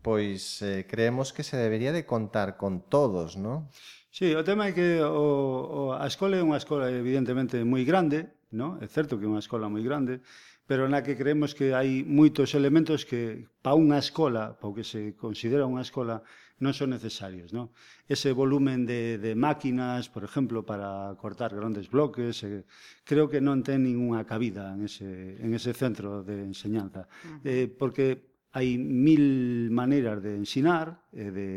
pois 0.06 0.62
eh, 0.62 0.86
creemos 0.86 1.34
que 1.34 1.42
se 1.42 1.58
debería 1.58 1.90
de 1.90 2.06
contar 2.06 2.54
con 2.54 2.86
todos, 2.86 3.34
¿no? 3.34 3.74
Sí, 4.14 4.30
o 4.38 4.46
tema 4.46 4.70
é 4.70 4.78
que 4.78 5.02
o, 5.02 5.10
o, 5.10 5.82
a 5.98 6.06
escola 6.06 6.38
é 6.38 6.46
unha 6.46 6.62
escola 6.62 6.94
evidentemente 6.94 7.58
moi 7.66 7.82
grande, 7.82 8.30
¿no? 8.54 8.78
É 8.78 8.86
certo 8.86 9.18
que 9.18 9.26
é 9.26 9.30
unha 9.34 9.42
escola 9.42 9.74
moi 9.74 9.82
grande, 9.82 10.22
pero 10.70 10.86
na 10.86 11.02
que 11.02 11.18
creemos 11.18 11.58
que 11.58 11.74
hai 11.74 12.06
moitos 12.06 12.54
elementos 12.54 13.10
que 13.10 13.50
pa 13.66 13.74
unha 13.74 13.98
escola, 13.98 14.54
pa 14.54 14.70
o 14.70 14.78
que 14.78 14.86
se 14.86 15.18
considera 15.18 15.66
unha 15.66 15.82
escola, 15.82 16.22
non 16.64 16.72
son 16.72 16.96
necesarios. 16.96 17.52
No? 17.52 17.76
Ese 18.08 18.32
volumen 18.32 18.88
de, 18.88 19.20
de 19.20 19.36
máquinas, 19.36 20.08
por 20.08 20.24
exemplo, 20.24 20.64
para 20.64 21.12
cortar 21.20 21.52
grandes 21.52 21.92
bloques, 21.92 22.44
eh, 22.48 22.64
creo 23.04 23.28
que 23.28 23.44
non 23.44 23.60
ten 23.60 23.84
ninguna 23.84 24.24
cabida 24.24 24.72
en 24.72 24.88
ese, 24.88 25.36
en 25.42 25.52
ese 25.52 25.76
centro 25.76 26.24
de 26.24 26.48
enseñanza. 26.48 27.12
Eh, 27.44 27.68
porque 27.68 28.36
hai 28.56 28.80
mil 28.80 29.68
maneiras 29.72 30.24
de 30.24 30.40
ensinar, 30.40 31.04
eh, 31.12 31.32
de 31.32 31.50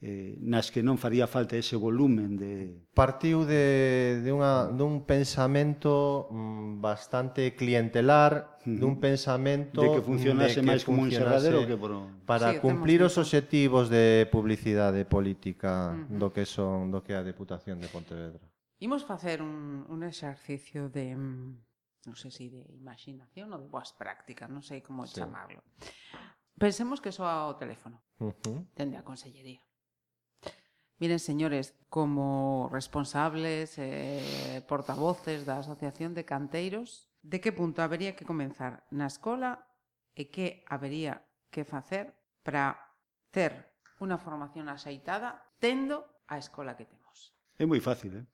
eh, 0.00 0.36
nas 0.44 0.68
que 0.68 0.84
non 0.84 1.00
faría 1.00 1.24
falta 1.24 1.56
ese 1.56 1.72
volumen 1.72 2.36
de... 2.36 2.84
Partiu 2.92 3.48
de, 3.48 4.20
de 4.20 4.28
unha, 4.28 4.68
dun 4.68 5.08
pensamento 5.08 6.28
mm, 6.28 6.84
bastante 6.84 7.56
clientelar, 7.56 8.60
uh 8.60 8.68
-huh. 8.68 8.76
dun 8.76 9.00
pensamento... 9.00 9.80
De 9.80 9.88
que 9.96 10.04
funcionase 10.04 10.60
máis 10.60 10.84
como 10.84 11.00
un 11.00 11.08
serradero 11.08 11.64
que 11.64 11.80
por... 11.80 11.96
Para 12.28 12.52
sí, 12.52 12.60
cumplir 12.60 13.00
os 13.00 13.16
obxectivos 13.16 13.88
de 13.88 14.28
publicidade 14.28 15.08
política 15.08 15.96
uh 15.96 16.04
-huh. 16.04 16.18
do 16.20 16.28
que 16.28 16.44
son 16.44 16.92
do 16.92 17.00
que 17.00 17.16
a 17.16 17.24
Deputación 17.24 17.80
de 17.80 17.88
Pontevedra. 17.88 18.44
Imos 18.76 19.08
facer 19.08 19.40
un, 19.40 19.88
un 19.88 20.04
exercicio 20.04 20.92
de 20.92 21.16
mm, 21.16 21.66
non 22.06 22.14
sei 22.14 22.30
se 22.30 22.46
si 22.46 22.46
de 22.52 22.62
imaginación 22.76 23.50
ou 23.50 23.58
de 23.58 23.66
boas 23.66 23.90
prácticas, 23.96 24.46
non 24.46 24.62
sei 24.62 24.78
como 24.84 25.08
sí. 25.08 25.18
chamarlo. 25.18 25.64
Pensemos 26.54 27.02
que 27.02 27.10
soa 27.10 27.50
o 27.50 27.58
teléfono. 27.58 27.98
Uh 28.20 28.30
-huh. 28.30 28.60
Tende 28.78 29.00
a 29.00 29.02
consellería. 29.02 29.58
Miren, 30.98 31.20
señores, 31.20 31.76
como 31.92 32.70
responsables, 32.72 33.76
eh, 33.76 34.64
portavoces 34.64 35.44
da 35.44 35.60
Asociación 35.60 36.16
de 36.16 36.24
Canteiros, 36.24 37.12
de 37.20 37.40
que 37.40 37.52
punto 37.52 37.84
habería 37.84 38.16
que 38.16 38.24
comenzar 38.24 38.88
na 38.88 39.04
escola 39.04 39.68
e 40.16 40.32
que 40.32 40.64
habería 40.72 41.20
que 41.52 41.68
facer 41.68 42.16
para 42.40 42.80
ter 43.28 43.52
unha 44.00 44.16
formación 44.16 44.72
axeitada 44.72 45.36
tendo 45.60 46.00
a 46.32 46.40
escola 46.40 46.72
que 46.80 46.88
temos? 46.88 47.36
É 47.60 47.68
moi 47.68 47.80
fácil, 47.84 48.16
eh? 48.16 48.26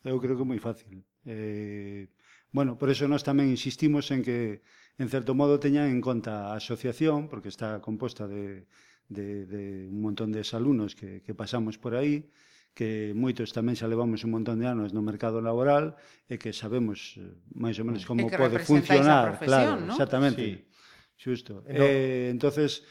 Eu 0.00 0.16
creo 0.16 0.40
que 0.40 0.44
é 0.44 0.48
moi 0.48 0.60
fácil. 0.60 1.04
Eh, 1.28 2.08
bueno, 2.48 2.80
por 2.80 2.88
eso 2.88 3.04
nós 3.04 3.20
tamén 3.20 3.52
insistimos 3.52 4.08
en 4.08 4.24
que, 4.24 4.64
en 4.96 5.08
certo 5.12 5.36
modo, 5.36 5.60
teñan 5.60 5.92
en 5.92 6.00
conta 6.00 6.48
a 6.48 6.56
asociación, 6.56 7.28
porque 7.28 7.52
está 7.52 7.84
composta 7.84 8.24
de 8.24 8.64
de, 9.10 9.44
de 9.44 9.62
un 9.90 10.00
montón 10.00 10.30
de 10.30 10.46
alumnos 10.54 10.94
que, 10.94 11.20
que 11.20 11.34
pasamos 11.34 11.76
por 11.76 11.98
aí, 11.98 12.30
que 12.72 13.12
moitos 13.18 13.50
tamén 13.50 13.74
xa 13.74 13.90
levamos 13.90 14.22
un 14.22 14.30
montón 14.30 14.62
de 14.62 14.70
anos 14.70 14.94
no 14.94 15.02
mercado 15.02 15.42
laboral 15.42 15.98
e 16.30 16.38
que 16.38 16.54
sabemos 16.54 17.18
eh, 17.18 17.26
máis 17.58 17.76
ou 17.82 17.84
menos 17.84 18.06
como 18.06 18.30
pode 18.30 18.62
funcionar, 18.62 19.36
claro, 19.42 19.82
¿no? 19.82 19.92
exactamente. 19.92 20.40
Sí. 20.40 20.52
Xusto. 21.20 21.66
Eh, 21.66 21.76
no. 21.76 21.84
Eh, 21.84 22.26
entonces 22.30 22.86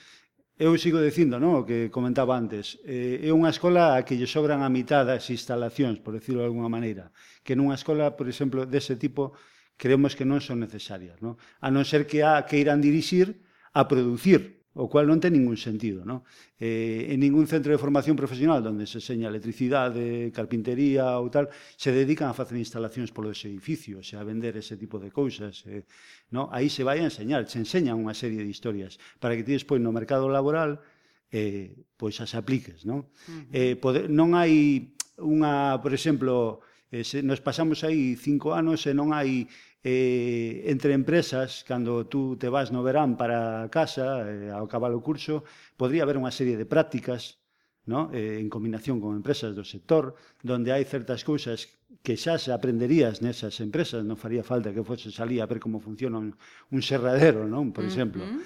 eu 0.60 0.76
sigo 0.76 1.00
dicindo, 1.00 1.40
non, 1.40 1.56
o 1.56 1.64
que 1.64 1.88
comentaba 1.88 2.36
antes, 2.36 2.76
eh, 2.84 3.24
é 3.24 3.32
unha 3.32 3.48
escola 3.48 3.96
a 3.96 4.04
que 4.04 4.20
lle 4.20 4.28
sobran 4.28 4.60
a 4.60 4.68
mitad 4.68 5.08
das 5.08 5.32
instalacións, 5.32 6.04
por 6.04 6.12
decirlo 6.12 6.44
de 6.44 6.52
alguna 6.52 6.68
maneira, 6.68 7.16
que 7.48 7.56
nunha 7.56 7.80
escola, 7.80 8.20
por 8.20 8.28
exemplo, 8.28 8.68
dese 8.68 9.00
tipo, 9.00 9.32
creemos 9.80 10.20
que 10.20 10.28
non 10.28 10.44
son 10.44 10.60
necesarias, 10.60 11.24
non? 11.24 11.40
A 11.64 11.72
non 11.72 11.88
ser 11.88 12.04
que 12.04 12.28
a 12.28 12.44
que 12.44 12.60
irán 12.60 12.84
dirixir 12.84 13.40
a 13.72 13.88
producir 13.88 14.59
o 14.80 14.88
cual 14.88 15.12
non 15.12 15.20
ten 15.20 15.36
ningún 15.36 15.60
sentido. 15.60 16.08
No? 16.08 16.24
Eh, 16.56 17.12
en 17.12 17.20
ningún 17.20 17.52
centro 17.52 17.76
de 17.76 17.80
formación 17.80 18.16
profesional 18.16 18.64
donde 18.64 18.88
se 18.88 19.04
enseña 19.04 19.28
electricidade, 19.28 20.32
carpintería 20.32 21.20
ou 21.20 21.28
tal, 21.28 21.52
se 21.76 21.92
dedican 21.92 22.32
a 22.32 22.36
facer 22.38 22.56
instalacións 22.56 23.12
polos 23.12 23.44
edificios 23.44 24.08
e 24.12 24.16
a 24.16 24.24
vender 24.24 24.56
ese 24.56 24.80
tipo 24.80 24.96
de 24.96 25.12
cousas. 25.12 25.68
Eh, 25.68 25.84
no? 26.32 26.48
Aí 26.56 26.72
se 26.72 26.88
vai 26.88 27.04
a 27.04 27.10
enseñar, 27.12 27.44
se 27.52 27.60
enseñan 27.60 28.00
unha 28.00 28.16
serie 28.16 28.40
de 28.40 28.48
historias 28.48 28.96
para 29.20 29.36
que 29.36 29.44
ti 29.44 29.52
despois 29.52 29.84
no 29.84 29.92
mercado 29.92 30.32
laboral 30.32 30.80
eh, 31.28 31.76
pois 32.00 32.16
as 32.24 32.32
apliques. 32.34 32.88
No? 32.88 33.12
Uh 33.28 33.36
-huh. 33.36 33.44
eh, 33.52 33.76
pode, 33.76 34.08
non 34.08 34.32
hai 34.32 34.96
unha, 35.20 35.76
por 35.84 35.92
exemplo, 35.92 36.64
eh, 36.92 37.04
se, 37.04 37.22
nos 37.22 37.44
pasamos 37.44 37.84
aí 37.84 38.16
cinco 38.16 38.56
anos 38.56 38.88
e 38.88 38.96
non 38.96 39.12
hai 39.12 39.46
eh, 39.84 40.64
entre 40.68 40.94
empresas, 40.94 41.64
cando 41.68 42.08
tú 42.08 42.36
te 42.36 42.50
vas 42.50 42.72
no 42.72 42.84
verán 42.84 43.16
para 43.16 43.70
casa, 43.72 44.28
eh, 44.28 44.52
ao 44.52 44.68
acabar 44.68 44.92
o 44.92 45.00
curso, 45.00 45.48
podría 45.80 46.04
haber 46.04 46.20
unha 46.20 46.32
serie 46.36 46.60
de 46.60 46.68
prácticas 46.68 47.40
¿no? 47.88 48.12
eh, 48.14 48.38
en 48.38 48.52
combinación 48.52 49.00
con 49.00 49.16
empresas 49.16 49.56
do 49.56 49.64
sector, 49.64 50.14
donde 50.44 50.76
hai 50.76 50.84
certas 50.84 51.24
cousas 51.24 51.72
que 52.04 52.20
xa 52.20 52.38
se 52.38 52.52
aprenderías 52.52 53.24
nesas 53.24 53.58
empresas, 53.64 54.04
non 54.04 54.20
faría 54.20 54.44
falta 54.44 54.76
que 54.76 54.84
fose 54.84 55.10
salía 55.16 55.48
a 55.48 55.50
ver 55.50 55.64
como 55.64 55.80
funciona 55.80 56.20
un, 56.20 56.36
un 56.70 56.82
serradero, 56.84 57.48
non? 57.48 57.72
por 57.72 57.88
exemplo. 57.88 58.28
Uh 58.28 58.36
-huh. 58.36 58.42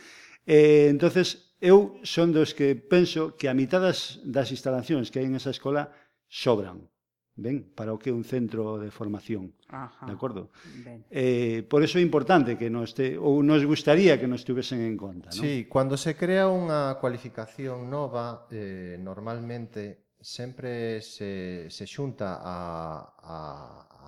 eh, 0.46 0.88
entonces 0.94 1.58
eu 1.58 1.98
son 2.06 2.30
dos 2.30 2.54
que 2.54 2.78
penso 2.78 3.34
que 3.34 3.50
a 3.50 3.58
mitad 3.58 3.82
das, 3.82 4.22
das 4.22 4.54
instalacións 4.54 5.10
que 5.10 5.18
hai 5.18 5.28
en 5.28 5.36
esa 5.36 5.50
escola 5.50 5.90
sobran. 6.30 6.93
Ben, 7.36 7.66
para 7.74 7.90
o 7.90 7.98
que 7.98 8.10
é 8.10 8.14
un 8.14 8.22
centro 8.22 8.78
de 8.78 8.94
formación. 8.94 9.58
Ajá, 9.74 10.06
de 10.06 10.14
acordo? 10.14 10.54
Ben. 10.86 11.02
Eh, 11.10 11.66
por 11.66 11.82
eso 11.82 11.98
é 11.98 12.04
importante 12.06 12.54
que 12.62 12.70
nos 12.70 12.94
te, 12.94 13.18
ou 13.18 13.42
nos 13.42 13.66
gustaría 13.66 14.22
que 14.22 14.30
nos 14.30 14.46
tivesen 14.46 14.86
en 14.86 14.94
conta, 14.94 15.34
non? 15.34 15.42
Sí, 15.42 15.66
cando 15.66 15.98
se 15.98 16.14
crea 16.14 16.46
unha 16.46 17.02
cualificación 17.02 17.90
nova, 17.90 18.46
eh, 18.54 19.02
normalmente 19.02 20.14
sempre 20.22 21.02
se, 21.02 21.74
se 21.74 21.86
xunta 21.90 22.38
a, 22.38 23.02
a, 23.18 23.38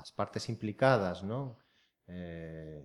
as 0.06 0.14
partes 0.14 0.46
implicadas, 0.54 1.26
non? 1.26 1.58
Eh, 2.06 2.78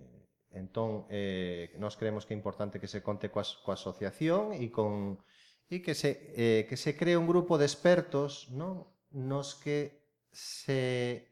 entón, 0.57 1.05
eh, 1.13 1.69
nós 1.77 2.01
creemos 2.01 2.25
que 2.25 2.33
é 2.33 2.37
importante 2.41 2.81
que 2.81 2.89
se 2.89 3.05
conte 3.05 3.29
coa, 3.29 3.45
coa 3.61 3.77
asociación 3.77 4.57
e 4.57 4.73
con 4.73 5.21
e 5.69 5.79
que 5.79 5.93
se, 5.93 6.33
eh, 6.33 6.65
que 6.65 6.75
se 6.75 6.97
cree 6.97 7.15
un 7.15 7.29
grupo 7.29 7.61
de 7.61 7.69
expertos 7.69 8.49
non? 8.51 8.89
nos 9.13 9.55
que 9.55 10.00
se 10.31 11.27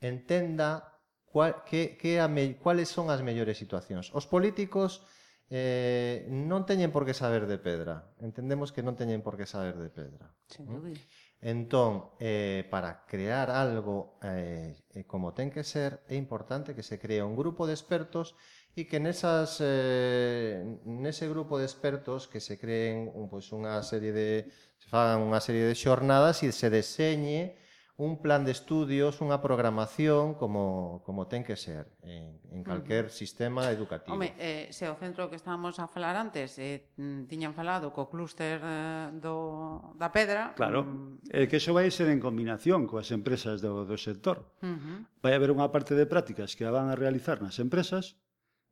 entenda 0.00 0.98
cual, 1.24 1.62
que, 1.64 1.96
que 1.96 2.20
a 2.20 2.28
me, 2.28 2.56
cuáles 2.56 2.88
son 2.88 3.12
as 3.12 3.22
mellores 3.22 3.60
situacións. 3.60 4.10
Os 4.16 4.26
políticos 4.26 5.04
eh, 5.48 6.28
non 6.28 6.64
teñen 6.68 6.92
por 6.92 7.08
que 7.08 7.16
saber 7.16 7.48
de 7.48 7.60
pedra. 7.60 8.12
Entendemos 8.20 8.72
que 8.72 8.84
non 8.84 8.96
teñen 8.96 9.24
por 9.24 9.36
que 9.36 9.48
saber 9.48 9.76
de 9.76 9.88
pedra. 9.92 10.32
Sin 10.48 10.68
dúbida. 10.68 11.00
Entón, 11.40 12.10
eh, 12.18 12.66
para 12.68 13.06
crear 13.06 13.50
algo 13.50 14.18
eh, 14.22 14.74
eh, 14.90 15.06
como 15.06 15.32
ten 15.38 15.54
que 15.54 15.62
ser, 15.62 16.02
é 16.10 16.18
importante 16.18 16.74
que 16.74 16.82
se 16.82 16.98
cree 16.98 17.22
un 17.22 17.38
grupo 17.38 17.62
de 17.64 17.78
expertos 17.78 18.34
e 18.74 18.90
que 18.90 18.98
nesas, 18.98 19.62
eh, 19.62 20.58
nese 20.82 21.30
grupo 21.30 21.56
de 21.56 21.66
expertos 21.66 22.26
que 22.26 22.42
se 22.42 22.58
creen 22.58 23.06
un, 23.14 23.30
pois, 23.30 23.46
unha 23.54 23.78
serie 23.86 24.10
de 24.10 24.50
se 24.82 24.86
fagan 24.90 25.22
unha 25.22 25.38
serie 25.38 25.62
de 25.62 25.78
xornadas 25.78 26.42
e 26.42 26.50
se 26.50 26.74
deseñe 26.74 27.54
un 27.98 28.22
plan 28.22 28.46
de 28.46 28.54
estudios, 28.54 29.18
unha 29.18 29.42
programación 29.42 30.38
como, 30.38 31.02
como 31.02 31.26
ten 31.26 31.42
que 31.42 31.58
ser 31.58 31.90
en, 32.06 32.38
en 32.54 32.62
calquer 32.62 33.06
uh 33.06 33.10
-huh. 33.10 33.18
sistema 33.18 33.74
educativo. 33.74 34.14
Home, 34.14 34.38
eh, 34.38 34.70
se 34.70 34.86
o 34.86 34.94
centro 34.94 35.26
que 35.26 35.34
estábamos 35.34 35.82
a 35.82 35.90
falar 35.90 36.14
antes 36.14 36.62
eh, 36.62 36.94
mm, 36.94 37.26
tiñan 37.26 37.58
falado 37.58 37.90
co 37.90 38.06
clúster 38.06 38.62
eh, 38.62 39.10
do, 39.18 39.98
da 39.98 40.14
pedra... 40.14 40.54
Claro, 40.54 40.86
um... 40.86 41.18
eh, 41.26 41.50
que 41.50 41.58
iso 41.58 41.74
vai 41.74 41.90
ser 41.90 42.06
en 42.06 42.22
combinación 42.22 42.86
coas 42.86 43.10
empresas 43.10 43.58
do, 43.58 43.82
do 43.82 43.98
sector. 43.98 44.46
Uh 44.62 44.78
-huh. 44.78 44.98
Vai 45.18 45.34
haber 45.34 45.50
unha 45.50 45.66
parte 45.74 45.98
de 45.98 46.06
prácticas 46.06 46.54
que 46.54 46.70
van 46.70 46.86
a 46.86 46.94
realizar 46.94 47.42
nas 47.42 47.58
empresas, 47.58 48.14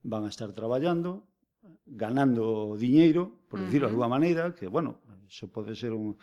van 0.07 0.23
a 0.23 0.31
estar 0.31 0.55
traballando, 0.55 1.27
ganando 1.83 2.79
diñeiro, 2.79 3.43
por 3.51 3.59
uh 3.59 3.67
-huh. 3.67 3.67
decirlo 3.67 3.91
de 3.91 3.93
alguma 3.99 4.07
maneira, 4.07 4.55
que, 4.55 4.71
bueno, 4.71 5.03
iso 5.27 5.51
pode 5.51 5.75
ser 5.75 5.91
un 5.91 6.15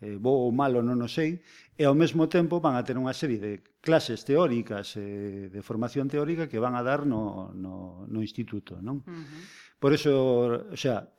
eh, 0.00 0.16
bo 0.16 0.46
ou 0.46 0.50
malo 0.54 0.82
non 0.82 1.02
o 1.02 1.08
sei, 1.10 1.42
e 1.78 1.82
ao 1.86 1.94
mesmo 1.94 2.26
tempo 2.26 2.62
van 2.62 2.78
a 2.78 2.82
ter 2.82 2.98
unha 2.98 3.14
serie 3.14 3.38
de 3.38 3.52
clases 3.82 4.22
teóricas 4.22 4.94
eh, 4.98 5.50
de 5.50 5.60
formación 5.62 6.06
teórica 6.06 6.46
que 6.50 6.62
van 6.62 6.78
a 6.78 6.82
dar 6.82 7.06
no, 7.06 7.50
no, 7.54 8.06
no 8.06 8.18
instituto. 8.22 8.78
Non? 8.82 9.02
Uh 9.02 9.10
-huh. 9.10 9.42
Por 9.78 9.94
eso, 9.94 10.66
o 10.74 10.78
sea, 10.78 11.14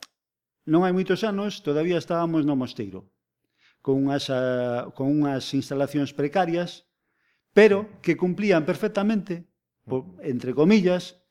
non 0.67 0.83
hai 0.83 0.91
moitos 0.91 1.23
anos, 1.23 1.63
todavía 1.63 1.95
estábamos 1.95 2.43
no 2.43 2.59
mosteiro, 2.59 3.07
con 3.79 3.95
unhas, 3.95 4.27
a, 4.27 4.91
con 4.91 5.07
unhas 5.07 5.47
instalacións 5.55 6.11
precarias, 6.11 6.87
pero 7.55 7.87
que 8.03 8.19
cumplían 8.19 8.67
perfectamente, 8.67 9.47
por, 9.87 10.05
entre 10.21 10.53
comillas, 10.53 11.23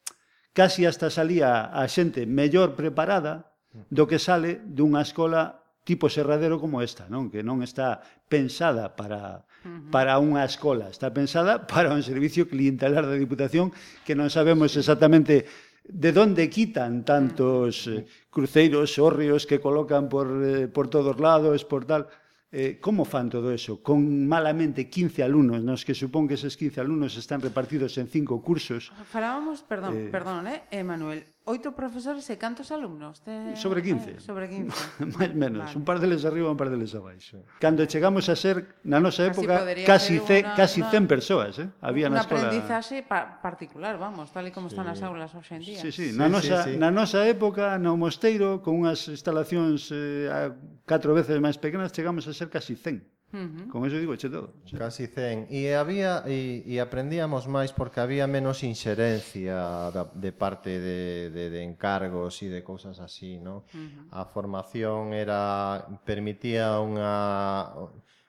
casi 0.57 0.89
hasta 0.89 1.13
salía 1.13 1.71
a 1.71 1.85
xente 1.87 2.27
mellor 2.27 2.75
preparada 2.75 3.55
do 3.93 4.09
que 4.09 4.19
sale 4.19 4.59
dunha 4.65 5.05
escola 5.05 5.68
tipo 5.89 6.13
serradero 6.13 6.61
como 6.61 6.85
esta, 6.85 7.09
non? 7.09 7.33
Que 7.33 7.41
non 7.41 7.65
está 7.65 8.05
pensada 8.29 8.93
para 8.93 9.49
para 9.89 10.21
unha 10.21 10.45
escola, 10.45 10.93
está 10.93 11.09
pensada 11.17 11.65
para 11.73 11.97
un 11.97 12.05
servicio 12.05 12.45
clientelar 12.45 13.09
da 13.09 13.17
Diputación 13.17 13.73
que 14.05 14.13
non 14.13 14.29
sabemos 14.29 14.77
exactamente 14.77 15.49
de 15.89 16.13
onde 16.13 16.53
quitan 16.53 17.09
tantos 17.09 17.89
eh, 17.89 18.05
cruceiros, 18.29 19.01
hórreos 19.01 19.49
que 19.49 19.65
colocan 19.65 20.13
por 20.13 20.29
eh, 20.45 20.69
por 20.69 20.93
todos 20.93 21.17
lados, 21.17 21.65
por 21.65 21.89
tal. 21.89 22.05
Eh, 22.49 22.81
como 22.81 23.05
fan 23.05 23.29
todo 23.29 23.53
eso? 23.53 23.85
Con 23.85 24.25
malamente 24.25 24.89
15 24.89 25.21
alumnos, 25.21 25.61
nos 25.61 25.85
que 25.85 25.93
supón 25.93 26.25
que 26.25 26.41
eses 26.41 26.57
15 26.57 26.81
alumnos 26.81 27.13
están 27.21 27.45
repartidos 27.45 28.01
en 28.01 28.09
cinco 28.09 28.41
cursos. 28.41 28.89
Falábamos, 29.13 29.61
perdón, 29.61 29.93
eh, 29.93 30.09
perdón, 30.09 30.49
eh, 30.49 30.81
Manuel, 30.81 31.29
Oito 31.49 31.73
profesores 31.73 32.29
e 32.29 32.37
cantos 32.37 32.69
alumnos? 32.69 33.25
Te... 33.25 33.57
Sobre 33.57 33.81
15. 33.81 34.21
Eh, 34.21 34.21
sobre 34.21 34.53
15. 34.53 34.69
Máis 35.17 35.33
menos, 35.33 35.73
vale. 35.73 35.81
un 35.81 35.85
par 35.89 35.97
deles 35.97 36.29
arriba, 36.29 36.53
un 36.53 36.61
par 36.61 36.69
deles 36.69 36.93
abaixo. 36.93 37.41
Cando 37.57 37.89
chegamos 37.89 38.29
a 38.29 38.37
ser, 38.37 38.77
na 38.85 39.01
nosa 39.01 39.25
época, 39.33 39.65
casi, 39.89 40.21
casi, 40.21 40.21
ce, 40.21 40.45
una, 40.45 40.53
casi 40.53 40.85
100 40.85 40.93
una, 40.93 41.09
persoas, 41.09 41.57
eh? 41.57 41.73
Había 41.81 42.13
na 42.13 42.21
escola... 42.21 42.53
Un 42.53 42.53
aprendizaxe 42.53 43.01
pa 43.01 43.41
particular, 43.41 43.97
vamos, 43.97 44.29
tal 44.29 44.45
e 44.45 44.53
como 44.53 44.69
sí. 44.69 44.77
están 44.77 44.93
as 44.93 45.01
aulas 45.01 45.33
hoxe 45.33 45.57
en 45.57 45.65
día. 45.65 45.81
Sí, 45.81 45.89
sí, 45.89 46.13
na, 46.13 46.29
sí, 46.29 46.33
nosa, 46.37 46.57
sí, 46.69 46.77
sí. 46.77 46.77
na 46.77 46.93
nosa 46.93 47.25
época, 47.25 47.81
no 47.81 47.97
mosteiro, 47.97 48.61
con 48.61 48.77
unhas 48.77 49.09
instalacións 49.09 49.89
eh, 49.89 50.29
a 50.29 50.53
catro 50.85 51.17
veces 51.17 51.41
máis 51.41 51.57
pequenas, 51.57 51.97
chegamos 51.97 52.29
a 52.29 52.37
ser 52.37 52.53
casi 52.53 52.77
100. 52.77 53.28
Uh 53.31 53.37
-huh. 53.37 53.69
Con 53.69 53.85
eso 53.85 53.99
digo 53.99 54.17
che 54.17 54.31
todo. 54.31 54.55
Che. 54.65 54.77
Casi 54.79 55.07
100. 55.07 55.49
E 55.51 55.75
había 55.77 56.25
e, 56.25 56.65
e 56.65 56.81
aprendíamos 56.81 57.45
máis 57.45 57.77
porque 57.77 58.01
había 58.01 58.27
menos 58.27 58.65
inxerencia 58.65 59.93
da, 59.93 60.09
de 60.15 60.33
parte 60.33 60.81
de, 60.81 61.29
de, 61.29 61.51
de 61.51 61.61
encargos 61.61 62.41
e 62.41 62.49
de 62.49 62.65
cousas 62.65 62.97
así, 63.01 63.37
¿no? 63.37 63.69
Uh 63.75 63.85
-huh. 63.85 64.17
A 64.17 64.25
formación 64.25 65.13
era 65.13 65.85
permitía 66.09 66.81
unha 66.81 67.69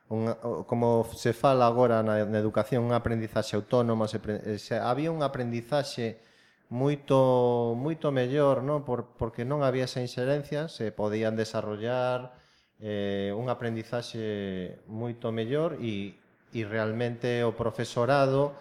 unha 0.10 0.36
como 0.66 1.06
se 1.16 1.32
fala 1.32 1.70
agora 1.70 2.02
na, 2.02 2.26
na 2.26 2.40
educación, 2.42 2.84
unha 2.84 2.98
aprendizaxe 2.98 3.56
autónoma, 3.56 4.10
se, 4.10 4.18
eh, 4.20 4.58
se 4.58 4.76
había 4.76 5.14
unha 5.14 5.30
aprendizaxe 5.30 6.20
moito 6.70 7.72
moito 7.78 8.12
mellor, 8.12 8.66
¿no? 8.66 8.84
Por, 8.84 9.16
porque 9.16 9.46
non 9.46 9.62
había 9.64 9.86
esa 9.86 10.02
inxerencia, 10.02 10.68
se 10.68 10.92
podían 10.92 11.40
desarrollar 11.40 12.36
eh, 12.80 13.36
unha 13.36 13.56
aprendizaxe 13.56 14.80
moito 14.88 15.28
mellor 15.36 15.76
e, 15.84 16.15
e 16.56 16.60
realmente 16.63 17.44
o 17.44 17.52
profesorado 17.52 18.56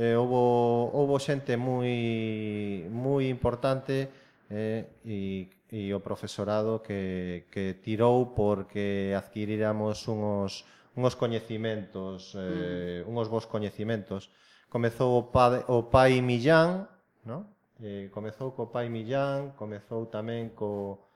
eh, 0.00 0.16
houbo, 0.16 0.88
houbo 0.96 1.20
xente 1.20 1.60
moi, 1.60 2.88
moi 2.88 3.28
importante 3.28 4.08
eh, 4.48 4.88
e, 5.04 5.50
e 5.68 5.92
o 5.92 6.00
profesorado 6.00 6.80
que, 6.80 7.46
que 7.52 7.78
tirou 7.84 8.32
porque 8.32 9.12
adquiriramos 9.12 10.08
unos, 10.08 10.64
unos 10.96 11.14
coñecimentos, 11.14 12.34
eh, 12.34 13.04
mm. 13.04 13.10
unos 13.12 13.28
bons 13.28 13.46
coñecimentos. 13.46 14.32
Comezou 14.72 15.20
o, 15.20 15.22
pa, 15.28 15.62
o 15.68 15.86
pai 15.92 16.24
Millán, 16.24 16.88
no? 17.28 17.46
eh, 17.82 18.08
comezou 18.10 18.56
co 18.56 18.72
pai 18.72 18.88
Millán, 18.88 19.52
comezou 19.54 20.08
tamén 20.08 20.56
co, 20.56 21.12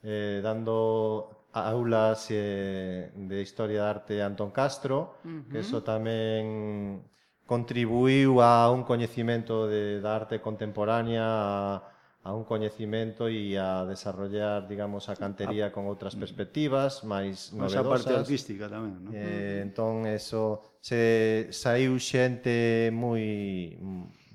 eh, 0.00 0.40
dando 0.40 1.37
aulas 1.52 2.28
eh, 2.30 3.10
de 3.14 3.42
Historia 3.42 3.82
da 3.82 3.90
Arte 3.90 4.22
Antón 4.22 4.50
Castro, 4.50 5.16
uh 5.24 5.28
-huh. 5.28 5.48
que 5.50 5.58
eso 5.60 5.82
tamén 5.82 7.02
contribuiu 7.48 8.44
a 8.44 8.68
un 8.68 8.84
coñecimento 8.84 9.64
de, 9.66 10.04
da 10.04 10.20
arte 10.20 10.36
contemporánea, 10.44 11.24
a, 11.24 12.28
a 12.28 12.34
un 12.36 12.44
coñecimento 12.44 13.24
e 13.32 13.56
a 13.56 13.88
desarrollar, 13.88 14.68
digamos, 14.68 15.08
a 15.08 15.16
cantería 15.16 15.72
con 15.72 15.88
outras 15.88 16.12
mm. 16.12 16.20
perspectivas 16.20 17.00
máis 17.08 17.48
novedosas. 17.56 17.72
Esa 17.72 17.80
a 17.80 17.88
parte 17.88 18.12
artística 18.12 18.64
tamén, 18.68 19.00
non? 19.00 19.16
Eh, 19.16 19.64
entón, 19.64 20.04
eso, 20.04 20.76
se 20.84 21.48
saiu 21.48 21.96
xente 21.96 22.92
moi 22.92 23.80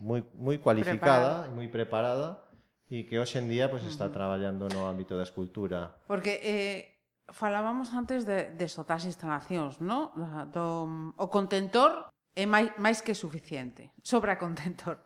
moi 0.01 0.25
moi 0.33 0.57
cualificada, 0.57 1.53
moi 1.53 1.69
preparada 1.69 2.41
e 2.89 3.05
que 3.05 3.21
hoxe 3.21 3.37
en 3.37 3.45
día 3.45 3.69
pois 3.69 3.85
pues, 3.85 3.93
está 3.93 4.09
traballando 4.09 4.65
no 4.73 4.89
ámbito 4.89 5.13
da 5.13 5.21
escultura. 5.21 5.93
Porque 6.09 6.41
eh 6.41 6.92
Falábamos 7.31 7.93
antes 7.93 8.25
de, 8.25 8.51
de 8.51 8.67
sotas 8.67 9.07
instalacións, 9.07 9.79
no? 9.79 10.11
Do, 10.51 11.15
o 11.15 11.27
contentor 11.31 12.11
é 12.35 12.43
máis, 12.43 12.75
máis 12.75 12.99
que 12.99 13.15
suficiente. 13.15 13.95
Sobra 14.03 14.35
contentor. 14.35 14.99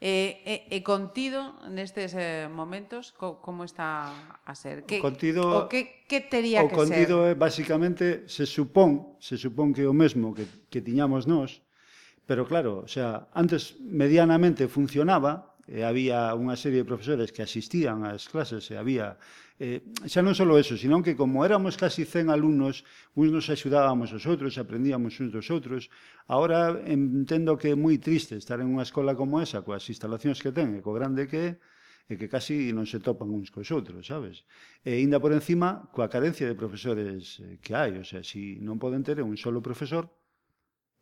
E, 0.00 0.40
e, 0.48 0.54
e 0.72 0.78
contido 0.80 1.60
nestes 1.68 2.16
eh, 2.16 2.48
momentos 2.48 3.12
co, 3.12 3.36
como 3.44 3.68
está 3.68 4.40
a 4.42 4.54
ser? 4.56 4.88
Que, 4.88 4.96
contido, 4.96 5.44
o 5.44 5.68
que, 5.68 6.08
que 6.08 6.24
tería 6.24 6.64
o 6.64 6.72
que 6.72 6.74
contido 6.74 7.28
ser? 7.28 7.32
é 7.32 7.34
basicamente 7.36 8.24
se 8.24 8.48
supón, 8.48 9.20
se 9.20 9.36
supón 9.36 9.76
que 9.76 9.84
é 9.84 9.88
o 9.88 9.92
mesmo 9.92 10.32
que, 10.32 10.48
que 10.72 10.80
tiñamos 10.80 11.28
nós, 11.28 11.60
pero 12.24 12.48
claro, 12.48 12.80
o 12.80 12.88
sea, 12.88 13.28
antes 13.36 13.76
medianamente 13.76 14.72
funcionaba, 14.72 15.50
e 15.70 15.86
había 15.86 16.34
unha 16.34 16.58
serie 16.58 16.82
de 16.82 16.88
profesores 16.90 17.30
que 17.30 17.46
asistían 17.46 18.02
ás 18.02 18.26
clases 18.26 18.66
e 18.72 18.74
había 18.74 19.14
Eh, 19.60 19.84
xa 20.08 20.24
non 20.24 20.32
só 20.32 20.48
eso, 20.56 20.72
senón 20.80 21.04
que 21.04 21.12
como 21.12 21.44
éramos 21.44 21.76
casi 21.76 22.08
100 22.08 22.32
alumnos, 22.32 22.80
uns 23.12 23.28
nos 23.28 23.52
axudábamos 23.52 24.08
os 24.08 24.24
outros, 24.24 24.56
aprendíamos 24.56 25.20
uns 25.20 25.28
dos 25.28 25.52
outros. 25.52 25.92
Ahora 26.24 26.80
entendo 26.88 27.60
que 27.60 27.68
é 27.68 27.76
moi 27.76 28.00
triste 28.00 28.40
estar 28.40 28.56
en 28.64 28.72
unha 28.72 28.88
escola 28.88 29.12
como 29.12 29.36
esa, 29.36 29.60
coas 29.60 29.84
instalacións 29.92 30.40
que 30.40 30.48
ten 30.48 30.72
e 30.72 30.80
co 30.80 30.96
grande 30.96 31.28
que 31.28 31.60
é, 31.60 31.60
e 32.08 32.16
que 32.16 32.32
casi 32.32 32.72
non 32.72 32.88
se 32.88 33.04
topan 33.04 33.28
uns 33.28 33.52
cos 33.52 33.68
outros, 33.68 34.08
sabes? 34.08 34.48
E 34.80 34.96
ainda 34.96 35.20
por 35.20 35.36
encima, 35.36 35.92
coa 35.92 36.08
carencia 36.08 36.48
de 36.48 36.56
profesores 36.56 37.44
eh, 37.44 37.60
que 37.60 37.76
hai, 37.76 38.00
o 38.00 38.04
sea, 38.08 38.24
si 38.24 38.56
non 38.64 38.80
poden 38.80 39.04
ter 39.04 39.20
un 39.20 39.36
solo 39.36 39.60
profesor 39.60 40.08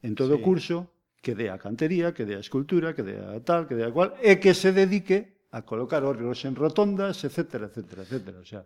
en 0.03 0.19
todo 0.19 0.35
sí. 0.35 0.43
o 0.43 0.43
curso, 0.43 0.91
que 1.23 1.39
dé 1.39 1.47
a 1.47 1.63
cantería, 1.63 2.11
que 2.11 2.27
dé 2.27 2.35
a 2.35 2.43
escultura, 2.43 2.91
que 2.91 3.07
dé 3.07 3.23
a 3.23 3.39
tal, 3.39 3.71
que 3.71 3.79
dé 3.79 3.87
a 3.87 3.95
cual, 3.95 4.19
e 4.19 4.43
que 4.43 4.51
se 4.51 4.75
dedique 4.75 5.38
a 5.51 5.63
colocar 5.63 6.05
órganos 6.05 6.45
en 6.45 6.55
rotondas, 6.55 7.25
etcétera, 7.25 7.67
etcétera, 7.67 8.03
etcétera. 8.03 8.39
O 8.41 8.45
sea, 8.45 8.63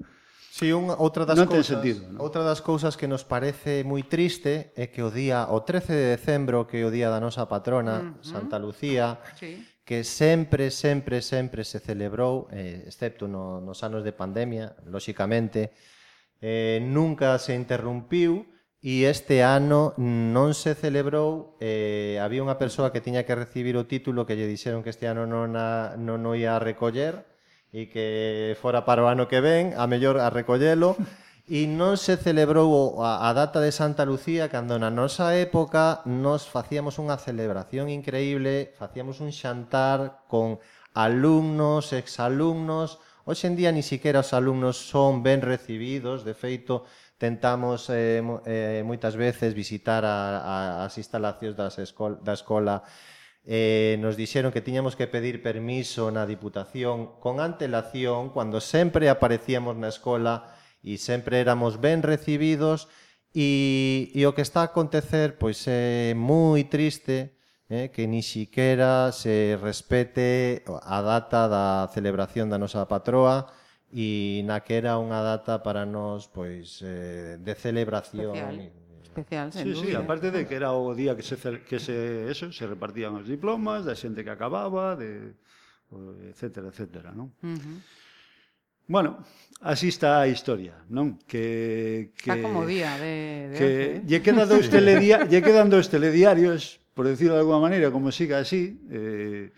Si 0.52 0.68
sí, 0.68 0.72
unha 0.76 1.00
outra 1.00 1.24
das 1.24 1.40
non 1.40 1.48
cousas, 1.48 1.80
sentido, 1.80 2.04
non? 2.12 2.20
outra 2.20 2.44
das 2.44 2.60
cousas 2.60 3.00
que 3.00 3.08
nos 3.08 3.24
parece 3.24 3.88
moi 3.88 4.04
triste 4.04 4.76
é 4.76 4.92
que 4.92 5.00
o 5.00 5.08
día 5.08 5.48
o 5.48 5.64
13 5.64 5.96
de 5.96 6.06
decembro, 6.12 6.68
que 6.68 6.76
é 6.76 6.84
o 6.84 6.92
día 6.92 7.08
da 7.08 7.24
nosa 7.24 7.48
patrona. 7.48 8.20
Santa 8.20 8.60
Lucía, 8.60 9.16
sí. 9.40 9.64
que 9.80 10.04
sempre 10.04 10.68
sempre 10.68 11.24
sempre 11.24 11.64
se 11.64 11.80
celebrou, 11.80 12.52
eh, 12.52 12.84
excepto 12.84 13.24
no, 13.24 13.64
nos 13.64 13.80
anos 13.80 14.04
de 14.04 14.12
pandemia, 14.12 14.76
lóxicamente, 14.84 15.72
eh 16.44 16.84
nunca 16.84 17.40
se 17.40 17.56
interrumpiu 17.56 18.44
E 18.82 19.06
este 19.06 19.46
ano 19.46 19.94
non 19.94 20.58
se 20.58 20.74
celebrou, 20.74 21.54
eh, 21.62 22.18
había 22.18 22.42
unha 22.42 22.58
persoa 22.58 22.90
que 22.90 22.98
tiña 22.98 23.22
que 23.22 23.38
recibir 23.38 23.78
o 23.78 23.86
título 23.86 24.26
que 24.26 24.34
lle 24.34 24.50
dixeron 24.50 24.82
que 24.82 24.90
este 24.90 25.06
ano 25.06 25.22
non, 25.22 25.54
a, 25.54 25.94
non 25.94 26.26
o 26.26 26.34
ia 26.34 26.58
a 26.58 26.62
recoller 26.62 27.22
e 27.70 27.86
que 27.86 28.58
fora 28.58 28.82
para 28.82 29.06
o 29.06 29.10
ano 29.14 29.30
que 29.30 29.38
ven, 29.38 29.70
a 29.78 29.86
mellor 29.86 30.18
a 30.18 30.34
recollelo, 30.34 30.98
e 31.46 31.70
non 31.70 31.94
se 31.94 32.18
celebrou 32.18 32.98
a, 33.06 33.22
a 33.22 33.30
data 33.38 33.62
de 33.62 33.70
Santa 33.70 34.02
Lucía 34.02 34.50
cando 34.50 34.74
na 34.82 34.90
nosa 34.90 35.30
época 35.38 36.02
nos 36.02 36.50
facíamos 36.50 36.98
unha 36.98 37.22
celebración 37.22 37.86
increíble, 37.86 38.74
facíamos 38.74 39.22
un 39.22 39.30
xantar 39.30 40.26
con 40.26 40.58
alumnos, 40.90 41.94
exalumnos, 41.94 42.98
Hoxe 43.24 43.46
en 43.46 43.54
día 43.54 43.70
ni 43.70 43.86
siquiera 43.86 44.26
os 44.26 44.34
alumnos 44.34 44.74
son 44.82 45.22
ben 45.22 45.46
recibidos, 45.46 46.26
de 46.26 46.34
feito, 46.34 46.90
tentamos 47.22 47.86
eh, 47.86 48.18
eh, 48.50 48.82
moitas 48.82 49.14
veces 49.14 49.54
visitar 49.54 50.02
a, 50.02 50.42
a, 50.42 50.56
as 50.82 50.98
instalacións 50.98 51.54
das 51.54 51.78
escol 51.78 52.18
da 52.18 52.34
escola. 52.34 52.82
Eh, 53.46 53.94
nos 54.02 54.18
dixeron 54.18 54.50
que 54.50 54.58
tiñamos 54.58 54.98
que 54.98 55.06
pedir 55.06 55.38
permiso 55.38 56.10
na 56.10 56.26
Diputación 56.26 57.22
con 57.22 57.38
antelación 57.38 58.34
cando 58.34 58.58
sempre 58.58 59.06
aparecíamos 59.06 59.78
na 59.78 59.86
escola 59.86 60.50
e 60.82 60.98
sempre 60.98 61.38
éramos 61.38 61.78
ben 61.78 62.02
recibidos 62.02 62.90
e, 63.30 64.10
e 64.18 64.26
o 64.26 64.34
que 64.34 64.42
está 64.42 64.66
a 64.66 64.74
acontecer 64.74 65.38
pois 65.38 65.62
é 65.70 66.18
moi 66.18 66.66
triste 66.66 67.38
eh, 67.70 67.94
que 67.94 68.10
ni 68.10 68.26
siquiera 68.26 69.14
se 69.14 69.54
respete 69.62 70.66
a 70.66 70.98
data 71.06 71.46
da 71.46 71.86
celebración 71.94 72.50
da 72.50 72.58
nosa 72.58 72.82
patroa 72.90 73.61
e 73.92 74.40
na 74.48 74.64
que 74.64 74.80
era 74.80 74.96
unha 74.96 75.20
data 75.20 75.60
para 75.60 75.84
nós 75.84 76.24
pois 76.26 76.80
eh, 76.80 77.36
de 77.36 77.52
celebración 77.52 78.32
especial 78.32 78.82
especial, 79.12 79.52
sen 79.52 79.68
sí, 79.68 79.72
dúbida. 79.76 80.00
Sí, 80.00 80.04
aparte 80.04 80.32
de 80.32 80.48
que 80.48 80.56
era 80.56 80.72
o 80.72 80.96
día 80.96 81.12
que 81.14 81.22
se 81.22 81.36
que 81.36 81.78
se 81.78 82.30
eso, 82.32 82.48
se 82.50 82.64
repartían 82.66 83.12
os 83.20 83.28
diplomas 83.28 83.84
da 83.84 83.92
xente 83.92 84.24
que 84.24 84.32
acababa, 84.32 84.96
de 84.96 85.36
etcétera, 86.32 86.72
etcétera, 86.72 87.12
non? 87.12 87.36
Uh 87.44 87.52
-huh. 87.52 87.78
Bueno, 88.88 89.22
así 89.60 89.88
está 89.92 90.24
a 90.24 90.26
historia, 90.26 90.80
non? 90.88 91.20
Que 91.28 92.16
que 92.16 92.32
Está 92.32 92.40
como 92.40 92.64
día 92.64 92.96
de, 92.96 93.52
de 93.52 93.56
que 93.60 93.68
once, 93.68 93.84
¿eh? 94.00 94.02
lle 94.08 94.18
quedan 94.24 94.48
dous 94.48 94.66
teledia, 94.74 95.28
lle 95.28 95.44
quedan 95.44 95.68
dous 95.68 95.86
telediarios, 95.92 96.80
por 96.96 97.04
decirlo 97.04 97.36
de 97.36 97.44
alguma 97.44 97.60
maneira, 97.68 97.92
como 97.92 98.08
siga 98.10 98.40
así, 98.40 98.80
eh 98.88 99.52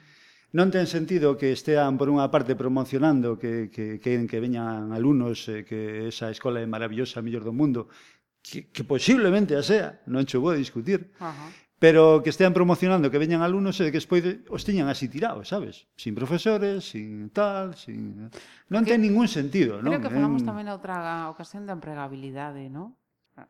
non 0.54 0.70
ten 0.70 0.86
sentido 0.86 1.34
que 1.34 1.50
estean 1.50 1.98
por 1.98 2.06
unha 2.06 2.30
parte 2.30 2.54
promocionando 2.54 3.34
que, 3.34 3.74
que, 3.74 3.98
que, 3.98 4.22
que 4.30 4.38
veñan 4.38 4.94
alumnos 4.94 5.50
eh, 5.50 5.66
que 5.66 6.06
esa 6.14 6.30
escola 6.30 6.62
é 6.62 6.66
maravillosa, 6.70 7.18
mellor 7.26 7.42
do 7.42 7.50
mundo, 7.50 7.90
que, 8.38 8.70
que 8.70 8.86
posiblemente 8.86 9.58
a 9.58 9.66
sea, 9.66 9.98
non 10.06 10.22
che 10.22 10.38
vou 10.38 10.54
a 10.54 10.60
discutir, 10.60 11.10
Ajá. 11.18 11.50
pero 11.82 12.22
que 12.22 12.30
estean 12.30 12.54
promocionando 12.54 13.10
que 13.10 13.18
veñan 13.18 13.42
alumnos 13.42 13.82
e 13.82 13.90
que 13.90 13.98
despois 13.98 14.22
de, 14.22 14.46
os 14.46 14.62
tiñan 14.62 14.86
así 14.86 15.10
tirados, 15.10 15.50
sabes? 15.50 15.90
Sin 15.98 16.14
profesores, 16.14 16.86
sin 16.86 17.34
tal, 17.34 17.74
sin... 17.74 18.30
Non 18.70 18.86
ten 18.86 19.02
ningún 19.02 19.26
sentido, 19.26 19.82
creo 19.82 19.90
non? 19.90 19.98
Creo 19.98 20.06
que 20.06 20.14
falamos 20.14 20.38
eh, 20.38 20.46
en... 20.46 20.48
tamén 20.54 20.70
na 20.70 20.78
outra 20.78 21.26
ocasión 21.34 21.66
da 21.66 21.74
empregabilidade, 21.74 22.70
non? 22.70 22.94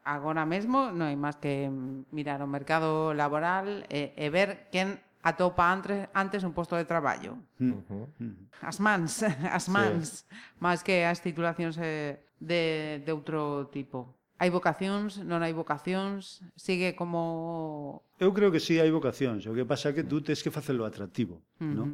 Agora 0.08 0.48
mesmo 0.48 0.88
non 0.88 1.12
hai 1.12 1.18
máis 1.20 1.36
que 1.36 1.68
mirar 2.16 2.40
o 2.40 2.48
mercado 2.48 3.12
laboral 3.12 3.84
e, 3.92 4.16
e 4.16 4.26
ver 4.32 4.72
quen 4.72 4.96
atopa 5.24 5.72
antes, 5.72 6.08
antes 6.12 6.44
un 6.44 6.52
posto 6.52 6.76
de 6.76 6.84
traballo. 6.84 7.40
Hmm. 7.58 7.72
Uh 7.72 7.82
-huh. 7.88 8.06
Hmm. 8.20 8.36
As 8.60 8.78
mans, 8.78 9.24
as 9.58 9.66
mans, 9.72 10.28
sí. 10.28 10.34
máis 10.60 10.84
que 10.84 11.08
as 11.08 11.24
titulacións 11.24 11.80
eh, 11.80 12.20
de, 12.36 13.00
de 13.00 13.10
outro 13.12 13.72
tipo. 13.72 14.12
Hai 14.36 14.52
vocacións, 14.52 15.24
non 15.24 15.40
hai 15.40 15.56
vocacións, 15.56 16.44
sigue 16.52 16.92
como... 16.92 18.04
Eu 18.20 18.36
creo 18.36 18.52
que 18.52 18.60
sí 18.60 18.76
hai 18.76 18.92
vocacións, 18.92 19.48
o 19.48 19.56
que 19.56 19.64
pasa 19.64 19.90
é 19.90 19.96
que 19.96 20.04
tú 20.04 20.20
tens 20.20 20.44
que 20.44 20.52
facelo 20.52 20.84
atractivo, 20.84 21.40
uh 21.40 21.64
-huh. 21.64 21.72
non? 21.72 21.88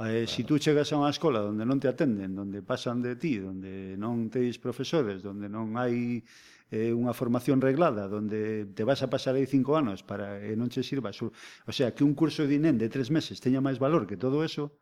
Eh, 0.00 0.24
claro. 0.24 0.30
Si 0.30 0.46
tú 0.46 0.54
chegas 0.62 0.94
a 0.94 0.96
unha 0.96 1.10
escola 1.10 1.42
onde 1.42 1.66
non 1.66 1.82
te 1.82 1.90
atenden, 1.90 2.38
onde 2.38 2.62
pasan 2.62 3.02
de 3.02 3.18
ti, 3.18 3.42
onde 3.42 3.98
non 3.98 4.30
teis 4.30 4.62
profesores, 4.62 5.26
onde 5.26 5.50
non 5.50 5.74
hai 5.74 6.22
eh, 6.70 6.94
unha 6.94 7.10
formación 7.10 7.58
reglada 7.58 8.06
donde 8.06 8.70
te 8.70 8.86
vas 8.86 9.02
a 9.02 9.10
pasar 9.10 9.34
aí 9.34 9.44
cinco 9.44 9.74
anos 9.74 10.06
para 10.06 10.38
e 10.38 10.54
non 10.54 10.70
che 10.70 10.86
sirva. 10.86 11.10
O 11.10 11.72
sea, 11.74 11.90
que 11.90 12.06
un 12.06 12.14
curso 12.14 12.46
de 12.46 12.54
INEM 12.56 12.78
de 12.78 12.86
tres 12.86 13.10
meses 13.10 13.42
teña 13.42 13.58
máis 13.58 13.82
valor 13.82 14.06
que 14.06 14.14
todo 14.14 14.46
eso, 14.46 14.78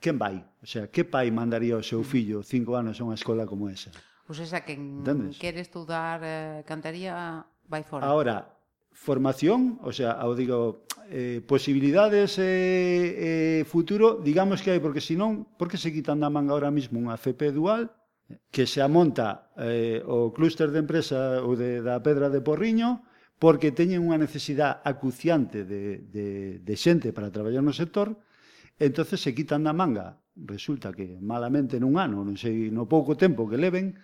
quen 0.00 0.16
vai? 0.16 0.40
O 0.64 0.66
sea, 0.66 0.88
que 0.88 1.04
pai 1.04 1.28
mandaría 1.28 1.76
ao 1.76 1.84
seu 1.84 2.00
fillo 2.00 2.40
cinco 2.40 2.74
anos 2.74 2.98
a 2.98 3.04
unha 3.04 3.16
escola 3.20 3.44
como 3.44 3.68
esa? 3.68 3.92
Pois 4.24 4.40
pues 4.40 4.48
esa, 4.48 4.64
quen 4.64 5.04
Entendes? 5.04 5.36
quere 5.36 5.60
estudar 5.60 6.24
eh, 6.24 6.64
cantaría, 6.64 7.44
vai 7.68 7.84
fora. 7.84 8.08
Ahora, 8.08 8.56
formación, 8.96 9.76
o 9.84 9.92
sea, 9.92 10.16
ao 10.16 10.32
digo, 10.32 10.88
eh, 11.12 11.44
posibilidades 11.44 12.40
eh, 12.40 13.60
eh, 13.60 13.62
futuro, 13.68 14.16
digamos 14.24 14.64
que 14.64 14.72
hai, 14.72 14.80
porque 14.80 15.04
senón, 15.04 15.44
por 15.60 15.68
que 15.68 15.76
se 15.76 15.92
quitan 15.92 16.24
da 16.24 16.32
manga 16.32 16.56
ahora 16.56 16.72
mismo 16.72 16.96
unha 16.96 17.20
FP 17.20 17.52
dual 17.52 17.92
que 18.50 18.66
se 18.66 18.80
amonta 18.80 19.52
eh, 19.58 20.00
o 20.06 20.32
clúster 20.32 20.70
de 20.72 20.80
empresa 20.80 21.44
ou 21.44 21.54
de, 21.54 21.84
da 21.84 22.00
Pedra 22.00 22.32
de 22.32 22.40
Porriño 22.40 23.04
porque 23.38 23.74
teñen 23.74 24.06
unha 24.06 24.16
necesidade 24.16 24.80
acuciante 24.86 25.66
de, 25.66 26.00
de, 26.08 26.26
de 26.62 26.74
xente 26.78 27.12
para 27.12 27.34
traballar 27.34 27.60
no 27.60 27.74
sector, 27.74 28.16
entonces 28.78 29.20
se 29.20 29.34
quitan 29.34 29.66
da 29.66 29.76
manga. 29.76 30.16
Resulta 30.34 30.90
que 30.90 31.18
malamente 31.20 31.76
nun 31.76 31.98
ano, 32.00 32.24
non 32.24 32.38
sei, 32.40 32.72
no 32.72 32.88
pouco 32.88 33.18
tempo 33.18 33.44
que 33.44 33.60
leven, 33.60 33.98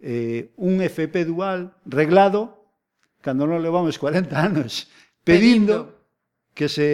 eh, 0.00 0.52
un 0.58 0.82
FP 0.82 1.24
dual 1.24 1.76
reglado, 1.86 2.66
cando 3.22 3.46
non 3.46 3.62
levamos 3.62 3.96
40 3.96 4.32
anos, 4.34 4.88
pedindo, 5.22 5.94
pedindo. 5.94 6.56
que 6.56 6.66
se 6.66 6.88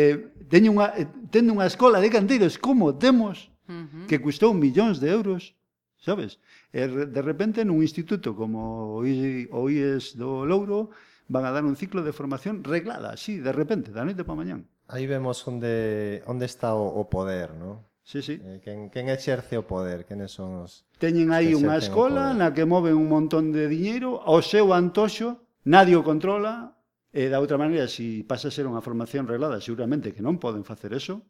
teña 0.50 0.70
unha, 0.70 0.92
tendo 1.32 1.54
unha 1.54 1.66
escola 1.66 2.02
de 2.02 2.12
canteiros 2.12 2.58
como 2.58 2.98
temos, 2.98 3.48
uh 3.66 3.86
-huh. 3.86 4.04
que 4.10 4.20
custou 4.20 4.52
millóns 4.52 4.98
de 4.98 5.10
euros, 5.10 5.54
sabes? 6.00 6.40
E 6.72 6.88
de 6.88 7.22
repente 7.22 7.62
nun 7.62 7.84
instituto 7.84 8.32
como 8.32 8.98
o 8.98 9.64
IES 9.70 10.16
do 10.16 10.48
Louro 10.48 10.90
van 11.30 11.46
a 11.46 11.54
dar 11.54 11.62
un 11.62 11.78
ciclo 11.78 12.02
de 12.02 12.16
formación 12.16 12.64
reglada, 12.64 13.14
así, 13.14 13.38
de 13.38 13.52
repente, 13.54 13.94
da 13.94 14.02
noite 14.02 14.26
para 14.26 14.40
mañán. 14.42 14.66
Aí 14.90 15.06
vemos 15.06 15.46
onde 15.46 16.24
onde 16.26 16.48
está 16.48 16.74
o, 16.74 16.82
o 16.82 17.06
poder, 17.06 17.54
non? 17.54 17.86
Sí, 18.02 18.26
sí. 18.26 18.42
Eh, 18.42 18.58
quen, 18.64 18.90
quen 18.90 19.06
exerce 19.06 19.54
o 19.54 19.62
poder, 19.62 20.02
quenes 20.02 20.34
son 20.34 20.66
os... 20.66 20.82
Teñen 20.98 21.30
aí 21.30 21.54
unha 21.54 21.78
escola 21.78 22.34
na 22.34 22.50
que 22.50 22.66
moven 22.66 22.98
un 22.98 23.06
montón 23.06 23.54
de 23.54 23.70
diñeiro, 23.70 24.18
ao 24.26 24.42
seu 24.42 24.74
antoxo, 24.74 25.46
nadie 25.62 25.94
o 25.94 26.02
controla, 26.02 26.74
e 27.14 27.30
da 27.30 27.38
outra 27.38 27.54
maneira, 27.54 27.86
se 27.86 28.02
si 28.02 28.26
pasa 28.26 28.50
a 28.50 28.54
ser 28.54 28.66
unha 28.66 28.82
formación 28.82 29.30
reglada, 29.30 29.62
seguramente 29.62 30.10
que 30.10 30.26
non 30.26 30.42
poden 30.42 30.66
facer 30.66 30.90
eso, 30.90 31.22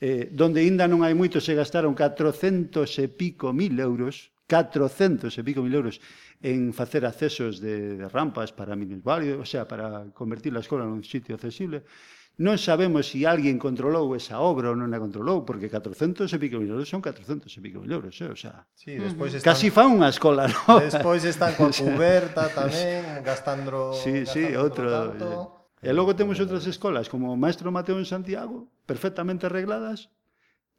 eh, 0.00 0.32
donde 0.32 0.64
ainda 0.64 0.88
non 0.88 1.04
hai 1.04 1.12
moito 1.12 1.44
se 1.44 1.52
gastaron 1.52 1.92
400 1.92 2.88
e 2.98 3.06
pico 3.12 3.52
mil 3.52 3.76
euros, 3.76 4.32
400 4.48 5.28
e 5.28 5.42
pico 5.44 5.60
mil 5.60 5.76
euros 5.76 6.00
en 6.40 6.72
facer 6.72 7.04
accesos 7.04 7.60
de, 7.60 8.00
de 8.00 8.06
rampas 8.08 8.50
para 8.56 8.72
minusválidos, 8.74 9.44
o 9.44 9.46
sea, 9.46 9.68
para 9.68 10.08
convertir 10.16 10.56
a 10.56 10.64
escola 10.64 10.88
nun 10.88 11.04
sitio 11.04 11.36
accesible. 11.36 11.84
Non 12.40 12.56
sabemos 12.56 13.04
se 13.04 13.20
si 13.20 13.28
alguén 13.28 13.60
controlou 13.60 14.16
esa 14.16 14.40
obra 14.40 14.72
ou 14.72 14.76
non 14.78 14.88
a 14.96 14.98
controlou, 14.98 15.44
porque 15.44 15.68
400 15.68 16.24
e 16.32 16.38
pico 16.40 16.56
mil 16.56 16.72
euros 16.72 16.88
son 16.88 17.04
400 17.04 17.52
e 17.52 17.60
pico 17.60 17.84
mil 17.84 17.92
euros, 17.92 18.16
eh? 18.24 18.32
o 18.32 18.38
sea, 18.40 18.64
sí, 18.72 18.96
despois 18.96 19.36
están, 19.36 19.52
casi 19.52 19.68
fa 19.68 19.84
unha 19.84 20.08
escola, 20.08 20.48
¿no? 20.64 20.80
Despois 20.80 21.20
están 21.28 21.52
coa 21.52 21.68
cuberta 21.76 22.48
tamén, 22.48 23.20
gastando... 23.20 23.92
Sí, 23.92 24.24
gastando 24.24 24.32
sí, 24.32 24.56
outro... 24.56 24.88
Tanto. 24.88 25.28
Eh. 25.28 25.60
E 25.80 25.96
logo 25.96 26.12
temos 26.12 26.36
outras 26.40 26.64
escolas, 26.68 27.08
como 27.12 27.32
o 27.32 27.36
maestro 27.36 27.68
Mateo 27.68 27.96
en 28.00 28.08
Santiago, 28.08 28.68
perfectamente 28.90 29.46
arregladas 29.46 30.10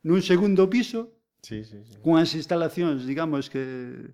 nun 0.04 0.20
segundo 0.20 0.68
piso 0.68 1.16
sí, 1.40 1.64
sí, 1.64 1.80
sí. 1.88 1.96
cunhas 2.04 2.36
instalacións, 2.36 3.08
digamos 3.08 3.48
que 3.48 4.12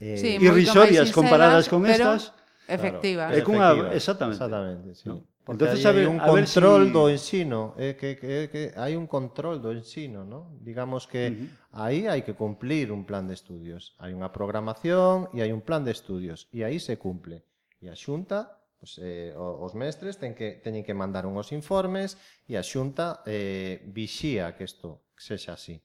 eh, 0.00 0.16
sí, 0.16 0.40
irrisorias 0.40 1.12
comparadas 1.12 1.68
con 1.68 1.84
pero 1.84 2.16
estas 2.16 2.32
efectivas. 2.64 3.28
Claro, 3.28 3.36
e 3.36 3.44
cunha, 3.44 3.68
exactamente. 3.92 4.40
exactamente 4.40 4.88
sí. 4.96 5.08
no. 5.12 5.28
Porque 5.44 5.68
Entonces, 5.68 5.84
hai, 5.84 6.00
hai 6.00 6.08
un 6.08 6.16
control 6.16 6.88
si... 6.88 6.92
do 6.96 7.02
ensino, 7.12 7.60
eh, 7.76 7.92
que, 8.00 8.16
que, 8.16 8.48
que 8.48 8.72
hai 8.80 8.96
un 8.96 9.04
control 9.04 9.60
do 9.60 9.76
ensino, 9.76 10.24
¿no? 10.24 10.56
digamos 10.64 11.04
que 11.04 11.28
uh 11.28 11.36
-huh. 11.36 11.84
aí 11.84 12.08
hai 12.08 12.24
que 12.24 12.32
cumplir 12.32 12.88
un 12.88 13.04
plan 13.04 13.28
de 13.28 13.36
estudios, 13.36 13.92
hai 14.00 14.16
unha 14.16 14.32
programación 14.32 15.28
e 15.36 15.44
hai 15.44 15.52
un 15.52 15.60
plan 15.60 15.84
de 15.84 15.92
estudios, 15.92 16.48
e 16.48 16.64
aí 16.64 16.80
se 16.80 16.96
cumple. 16.96 17.44
E 17.84 17.92
a 17.92 17.96
Xunta 17.96 18.63
pues, 18.84 19.00
eh, 19.00 19.32
os 19.34 19.72
mestres 19.72 20.20
ten 20.20 20.36
que, 20.36 20.60
teñen 20.60 20.84
que 20.84 20.92
mandar 20.92 21.24
unhos 21.24 21.56
informes 21.56 22.20
e 22.44 22.60
a 22.60 22.62
xunta 22.62 23.24
eh, 23.24 23.80
vixía 23.88 24.52
que 24.52 24.68
isto 24.68 25.08
sexa 25.16 25.56
así. 25.56 25.80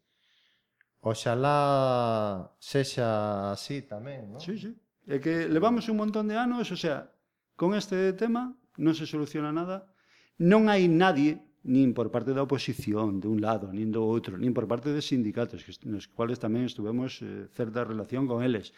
Oxalá 1.00 2.52
sexa 2.60 3.56
así 3.56 3.88
tamén, 3.88 4.36
non? 4.36 4.44
Sí, 4.44 4.60
sí. 4.60 4.76
É 5.08 5.24
que 5.24 5.48
levamos 5.48 5.88
un 5.88 5.96
montón 5.96 6.28
de 6.28 6.36
anos, 6.36 6.68
o 6.68 6.76
sea, 6.76 7.08
con 7.56 7.72
este 7.72 8.12
tema 8.20 8.52
non 8.76 8.92
se 8.92 9.08
soluciona 9.08 9.56
nada. 9.56 9.96
Non 10.44 10.68
hai 10.68 10.92
nadie, 10.92 11.40
nin 11.64 11.96
por 11.96 12.12
parte 12.12 12.36
da 12.36 12.44
oposición 12.44 13.24
de 13.24 13.32
un 13.32 13.40
lado, 13.40 13.72
nin 13.72 13.96
do 13.96 14.04
outro, 14.04 14.36
nin 14.36 14.52
por 14.52 14.68
parte 14.68 14.92
de 14.92 15.00
sindicatos, 15.00 15.64
que, 15.64 15.72
nos 15.88 16.12
cuales 16.12 16.36
tamén 16.36 16.68
estuvemos 16.68 17.24
eh, 17.24 17.48
certa 17.56 17.88
relación 17.88 18.28
con 18.28 18.44
eles. 18.44 18.76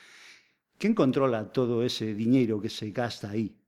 Quen 0.78 0.94
controla 0.94 1.50
todo 1.50 1.82
ese 1.82 2.14
diñeiro 2.14 2.62
que 2.62 2.70
se 2.70 2.94
gasta 2.94 3.34
aí? 3.34 3.61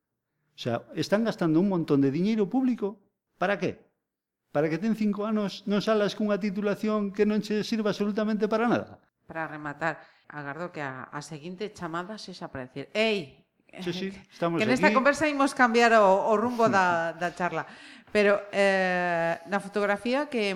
O 0.53 0.59
sea, 0.59 0.85
están 0.93 1.25
gastando 1.25 1.59
un 1.59 1.69
montón 1.69 2.01
de 2.01 2.13
diñeiro 2.13 2.45
público 2.49 3.01
para 3.41 3.57
qué? 3.57 3.81
Para 4.53 4.69
que 4.69 4.77
ten 4.77 4.93
cinco 4.93 5.25
anos 5.25 5.65
non 5.65 5.81
salas 5.81 6.13
cunha 6.13 6.37
titulación 6.37 7.09
que 7.09 7.25
non 7.25 7.41
che 7.41 7.65
sirva 7.65 7.89
absolutamente 7.89 8.45
para 8.45 8.69
nada. 8.69 9.01
Para 9.25 9.49
rematar, 9.49 9.97
agardo 10.29 10.69
que 10.69 10.85
a, 10.85 11.09
a 11.09 11.21
seguinte 11.25 11.73
chamada 11.73 12.21
se 12.21 12.37
xa 12.37 12.53
para 12.53 12.69
decir 12.69 12.87
Ei, 12.93 13.41
Sí, 13.81 13.89
sí, 13.89 14.07
estamos 14.29 14.61
que 14.61 14.69
nesta 14.69 14.93
aquí. 14.93 14.93
conversa 14.93 15.25
imos 15.25 15.57
cambiar 15.57 15.97
o, 15.97 16.29
o 16.29 16.37
rumbo 16.37 16.69
da, 16.69 17.09
da 17.21 17.33
charla. 17.33 17.65
Pero 18.13 18.37
eh, 18.53 19.41
na 19.49 19.57
fotografía 19.57 20.29
que, 20.29 20.53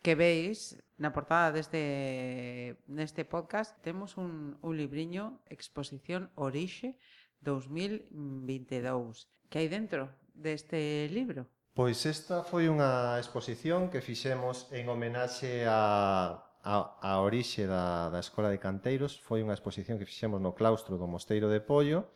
que 0.00 0.14
veis 0.16 0.80
na 0.96 1.12
portada 1.12 1.52
deste, 1.52 2.80
neste 2.88 3.28
podcast 3.28 3.76
temos 3.84 4.16
un, 4.16 4.56
un 4.64 4.72
libriño, 4.72 5.44
exposición 5.52 6.32
Orixe, 6.40 6.96
2022. 7.44 9.28
Que 9.52 9.58
hai 9.60 9.68
dentro 9.68 10.08
deste 10.32 11.06
libro? 11.12 11.46
Pois 11.74 12.06
esta 12.06 12.42
foi 12.42 12.70
unha 12.70 13.18
exposición 13.20 13.90
que 13.92 14.00
fixemos 14.00 14.70
en 14.72 14.88
homenaxe 14.88 15.66
a, 15.68 16.38
a, 16.64 16.74
a 17.02 17.12
orixe 17.20 17.68
da, 17.68 18.08
da 18.08 18.22
Escola 18.24 18.48
de 18.48 18.62
Canteiros. 18.62 19.20
Foi 19.20 19.44
unha 19.44 19.52
exposición 19.52 20.00
que 20.00 20.08
fixemos 20.08 20.40
no 20.40 20.56
claustro 20.56 20.96
do 20.96 21.10
Mosteiro 21.10 21.52
de 21.52 21.60
Pollo 21.60 22.08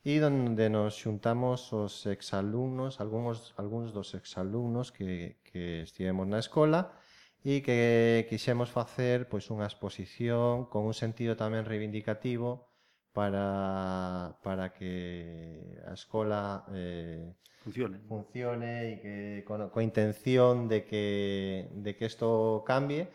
e 0.00 0.16
onde 0.24 0.72
nos 0.72 0.96
xuntamos 0.96 1.76
os 1.76 2.08
exalumnos, 2.08 3.04
algúns, 3.04 3.52
algúns 3.60 3.92
dos 3.92 4.16
exalumnos 4.16 4.88
que, 4.88 5.36
que 5.44 5.84
estivemos 5.84 6.24
na 6.24 6.40
escola 6.40 6.96
e 7.44 7.60
que 7.60 8.24
quixemos 8.28 8.72
facer 8.72 9.28
pois 9.28 9.48
unha 9.52 9.68
exposición 9.68 10.70
con 10.72 10.88
un 10.88 10.96
sentido 10.96 11.36
tamén 11.36 11.68
reivindicativo 11.68 12.69
para, 13.12 14.38
para 14.42 14.72
que 14.72 15.80
a 15.86 15.94
escola 15.94 16.64
eh, 16.72 17.32
funcione. 17.62 17.98
funcione 18.06 18.92
e 18.92 18.94
que 19.02 19.16
con, 19.44 19.68
co 19.70 19.80
intención 19.82 20.68
de 20.68 20.84
que, 20.84 21.68
de 21.74 21.96
que 21.96 22.06
isto 22.06 22.62
cambie 22.66 23.10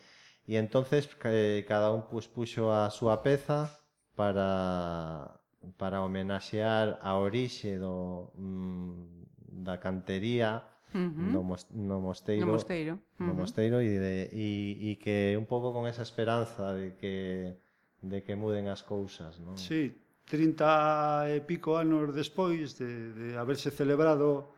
e 0.48 0.60
entonces 0.60 1.08
que 1.08 1.66
cada 1.68 1.90
un 1.92 2.06
pues, 2.12 2.28
puxo 2.28 2.70
a 2.70 2.92
súa 2.92 3.24
peza 3.24 3.72
para 4.14 5.42
para 5.78 6.06
homenaxear 6.06 7.02
a 7.02 7.18
orixe 7.18 7.82
do 7.82 8.30
mm, 8.38 9.66
da 9.66 9.82
cantería 9.82 10.62
uh 10.94 10.98
-huh. 10.98 11.32
no, 11.34 11.42
mos, 11.42 11.66
no 11.74 11.98
mosteiro 12.00 12.46
no 12.46 12.54
mosteiro, 12.54 12.94
uh 12.94 13.00
-huh. 13.18 13.28
no 13.28 13.34
mosteiro 13.34 13.82
e, 13.82 13.98
de, 13.98 14.30
e, 14.30 14.94
e 14.94 15.02
que 15.02 15.34
un 15.34 15.50
pouco 15.50 15.74
con 15.74 15.90
esa 15.90 16.04
esperanza 16.06 16.74
de 16.78 16.94
que 17.02 17.58
de 18.06 18.22
que 18.22 18.38
muden 18.38 18.70
as 18.70 18.86
cousas, 18.86 19.42
non? 19.42 19.58
Sí, 19.58 19.90
30 20.26 21.34
e 21.34 21.42
pico 21.46 21.78
anos 21.78 22.14
despois 22.14 22.78
de, 22.78 23.14
de 23.14 23.28
haberse 23.38 23.70
celebrado 23.70 24.54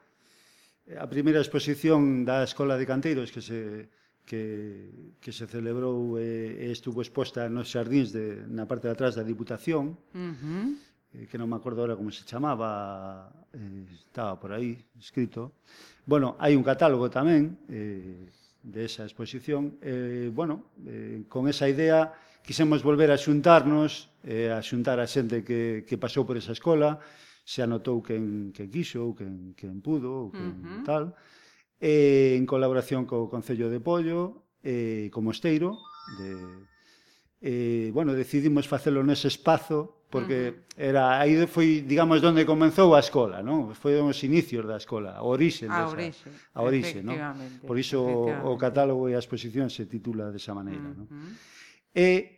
eh, 0.87 0.95
a 0.95 1.07
primeira 1.07 1.43
exposición 1.43 2.23
da 2.23 2.43
Escola 2.43 2.79
de 2.79 2.87
Canteiros 2.87 3.31
que 3.31 3.43
se, 3.43 3.91
que, 4.27 5.15
que 5.19 5.31
se 5.31 5.47
celebrou 5.47 6.19
e, 6.19 6.67
e 6.67 6.71
estuvo 6.71 6.99
exposta 7.03 7.47
nos 7.47 7.71
xardíns 7.71 8.11
de, 8.11 8.43
na 8.47 8.67
parte 8.67 8.91
de 8.91 8.93
atrás 8.95 9.15
da 9.15 9.23
Diputación, 9.23 9.95
uh 9.95 10.19
eh, 10.19 10.35
-huh. 10.35 11.27
que 11.31 11.39
non 11.39 11.47
me 11.47 11.55
acordo 11.55 11.83
ahora 11.83 11.95
como 11.95 12.11
se 12.11 12.27
chamaba, 12.27 13.31
eh, 13.55 13.87
estaba 13.95 14.39
por 14.39 14.51
aí 14.51 14.75
escrito. 14.99 15.55
Bueno, 16.03 16.39
hai 16.39 16.55
un 16.55 16.63
catálogo 16.63 17.07
tamén 17.11 17.59
eh, 17.71 18.27
de 18.63 18.81
esa 18.83 19.07
exposición. 19.07 19.79
Eh, 19.79 20.31
bueno, 20.31 20.75
eh, 20.83 21.23
con 21.27 21.47
esa 21.47 21.67
idea 21.67 22.11
quisemos 22.47 22.79
volver 22.79 23.11
a 23.11 23.19
xuntarnos, 23.19 24.07
eh, 24.23 24.47
a 24.55 24.63
xuntar 24.63 25.03
a 25.03 25.07
xente 25.07 25.43
que, 25.43 25.83
que 25.83 25.99
pasou 25.99 26.23
por 26.23 26.39
esa 26.39 26.55
escola, 26.55 27.03
se 27.43 27.59
anotou 27.59 27.99
quen, 27.99 28.55
quen 28.55 28.71
quixo, 28.71 29.03
ou 29.03 29.11
quen, 29.11 29.51
quen 29.59 29.83
pudo, 29.83 30.07
ou 30.07 30.27
quen 30.31 30.55
uh 30.55 30.63
-huh. 30.63 30.83
tal, 30.87 31.03
eh, 31.83 32.39
en 32.39 32.47
colaboración 32.47 33.03
co 33.03 33.27
Concello 33.27 33.67
de 33.67 33.83
Pollo, 33.83 34.47
eh, 34.63 35.11
co 35.11 35.19
Mosteiro, 35.19 35.75
de, 36.15 36.31
eh, 37.43 37.91
bueno, 37.91 38.15
decidimos 38.15 38.63
facelo 38.63 39.03
nese 39.03 39.27
espazo, 39.27 40.07
porque 40.07 40.71
era 40.79 41.19
aí 41.19 41.35
foi, 41.51 41.83
digamos, 41.83 42.23
onde 42.23 42.47
comenzou 42.47 42.95
a 42.95 43.03
escola, 43.03 43.43
non? 43.43 43.75
Foi 43.75 43.99
os 43.99 44.23
inicios 44.23 44.63
da 44.63 44.79
escola, 44.79 45.19
a 45.19 45.23
orixe, 45.27 45.67
a 45.67 45.83
desa, 45.83 45.91
orixe, 45.91 46.29
a 46.55 46.59
orixe 46.63 46.99
non? 47.03 47.19
Por 47.67 47.75
iso 47.75 47.99
o 48.47 48.55
catálogo 48.55 49.11
e 49.11 49.19
a 49.19 49.21
exposición 49.21 49.67
se 49.67 49.83
titula 49.83 50.31
desa 50.31 50.55
maneira, 50.55 50.87
uh 50.87 50.95
-huh. 50.95 51.11
non? 51.11 51.35
E 51.91 52.36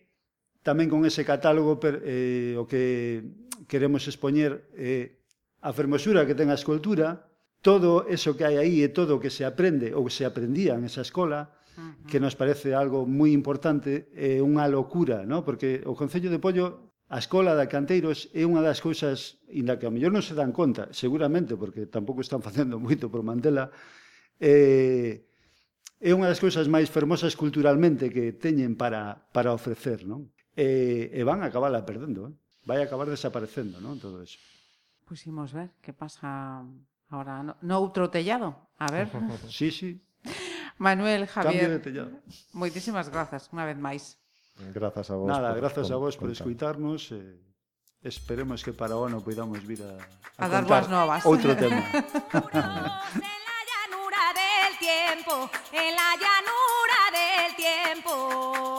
tamén 0.64 0.92
con 0.92 1.08
ese 1.08 1.24
catálogo 1.24 1.80
per, 1.80 2.04
eh, 2.04 2.60
o 2.60 2.68
que 2.68 3.24
queremos 3.70 4.08
expoñer 4.10 4.68
eh, 4.76 5.20
a 5.62 5.72
fermosura 5.72 6.26
que 6.28 6.36
ten 6.36 6.52
a 6.52 6.58
escultura, 6.60 7.28
todo 7.62 8.08
eso 8.08 8.36
que 8.36 8.48
hai 8.48 8.56
aí 8.56 8.84
e 8.84 8.92
todo 8.92 9.20
o 9.20 9.22
que 9.22 9.32
se 9.32 9.44
aprende 9.44 9.92
ou 9.92 10.08
se 10.08 10.24
aprendía 10.24 10.76
en 10.76 10.88
esa 10.88 11.04
escola, 11.04 11.52
uh 11.76 11.84
-huh. 11.84 12.08
que 12.08 12.20
nos 12.20 12.36
parece 12.36 12.72
algo 12.76 13.04
moi 13.04 13.32
importante, 13.36 14.12
é 14.16 14.40
eh, 14.40 14.44
unha 14.44 14.68
locura, 14.68 15.28
¿no? 15.28 15.44
porque 15.44 15.84
o 15.84 15.96
Concello 15.96 16.32
de 16.32 16.40
Pollo, 16.40 16.96
a 17.10 17.18
escola 17.18 17.58
da 17.58 17.68
Canteiros 17.68 18.30
é 18.38 18.46
unha 18.46 18.62
das 18.62 18.80
cousas 18.80 19.42
inda 19.50 19.82
que 19.82 19.90
a 19.90 19.92
mellor 19.92 20.14
non 20.14 20.24
se 20.24 20.38
dan 20.38 20.56
conta, 20.56 20.88
seguramente, 20.94 21.58
porque 21.58 21.90
tampouco 21.90 22.24
están 22.24 22.40
facendo 22.48 22.80
moito 22.80 23.12
por 23.12 23.26
Mandela, 23.26 23.72
eh, 24.40 25.28
é 26.00 26.12
unha 26.16 26.32
das 26.32 26.40
cousas 26.40 26.72
máis 26.72 26.88
fermosas 26.88 27.36
culturalmente 27.36 28.08
que 28.08 28.32
teñen 28.32 28.80
para, 28.80 29.28
para 29.36 29.52
ofrecer, 29.52 30.08
non? 30.08 30.32
e, 30.60 31.08
e 31.16 31.22
van 31.24 31.40
a 31.40 31.48
acabarla 31.48 31.88
perdendo, 31.88 32.28
eh? 32.28 32.36
vai 32.68 32.84
acabar 32.84 33.08
desaparecendo, 33.08 33.80
non, 33.80 33.96
todo 33.96 34.20
eso. 34.20 34.36
Pois 35.08 35.24
imos 35.24 35.56
ver 35.56 35.72
que 35.80 35.96
pasa 35.96 36.60
ahora 37.08 37.40
no, 37.40 37.56
no 37.64 37.76
outro 37.80 38.12
tellado, 38.12 38.68
a 38.76 38.92
ver. 38.92 39.08
sí, 39.48 39.72
sí. 39.72 40.04
Manuel, 40.76 41.28
Javier, 41.32 41.80
moitísimas 42.52 43.08
grazas 43.08 43.48
unha 43.56 43.64
vez 43.64 43.80
máis. 43.80 44.20
Grazas 44.76 45.08
a 45.08 45.16
vos. 45.16 45.32
Nada, 45.32 45.56
por, 45.56 45.64
grazas 45.64 45.88
a 45.88 45.96
vos 45.96 46.20
por 46.20 46.28
escuitarnos. 46.28 47.16
Eh, 47.16 47.40
esperemos 48.04 48.60
que 48.60 48.76
para 48.76 49.00
o 49.00 49.08
ano 49.08 49.24
podamos 49.24 49.64
vir 49.64 49.80
a, 49.84 49.96
a, 50.40 50.44
a 50.44 50.52
dar 50.52 50.68
boas 50.68 50.92
novas. 50.92 51.24
Outro 51.24 51.56
tema. 51.62 51.80
en 55.72 55.96
la 55.96 56.10
llanura 56.20 57.02
del 57.16 57.56
tiempo. 57.56 58.79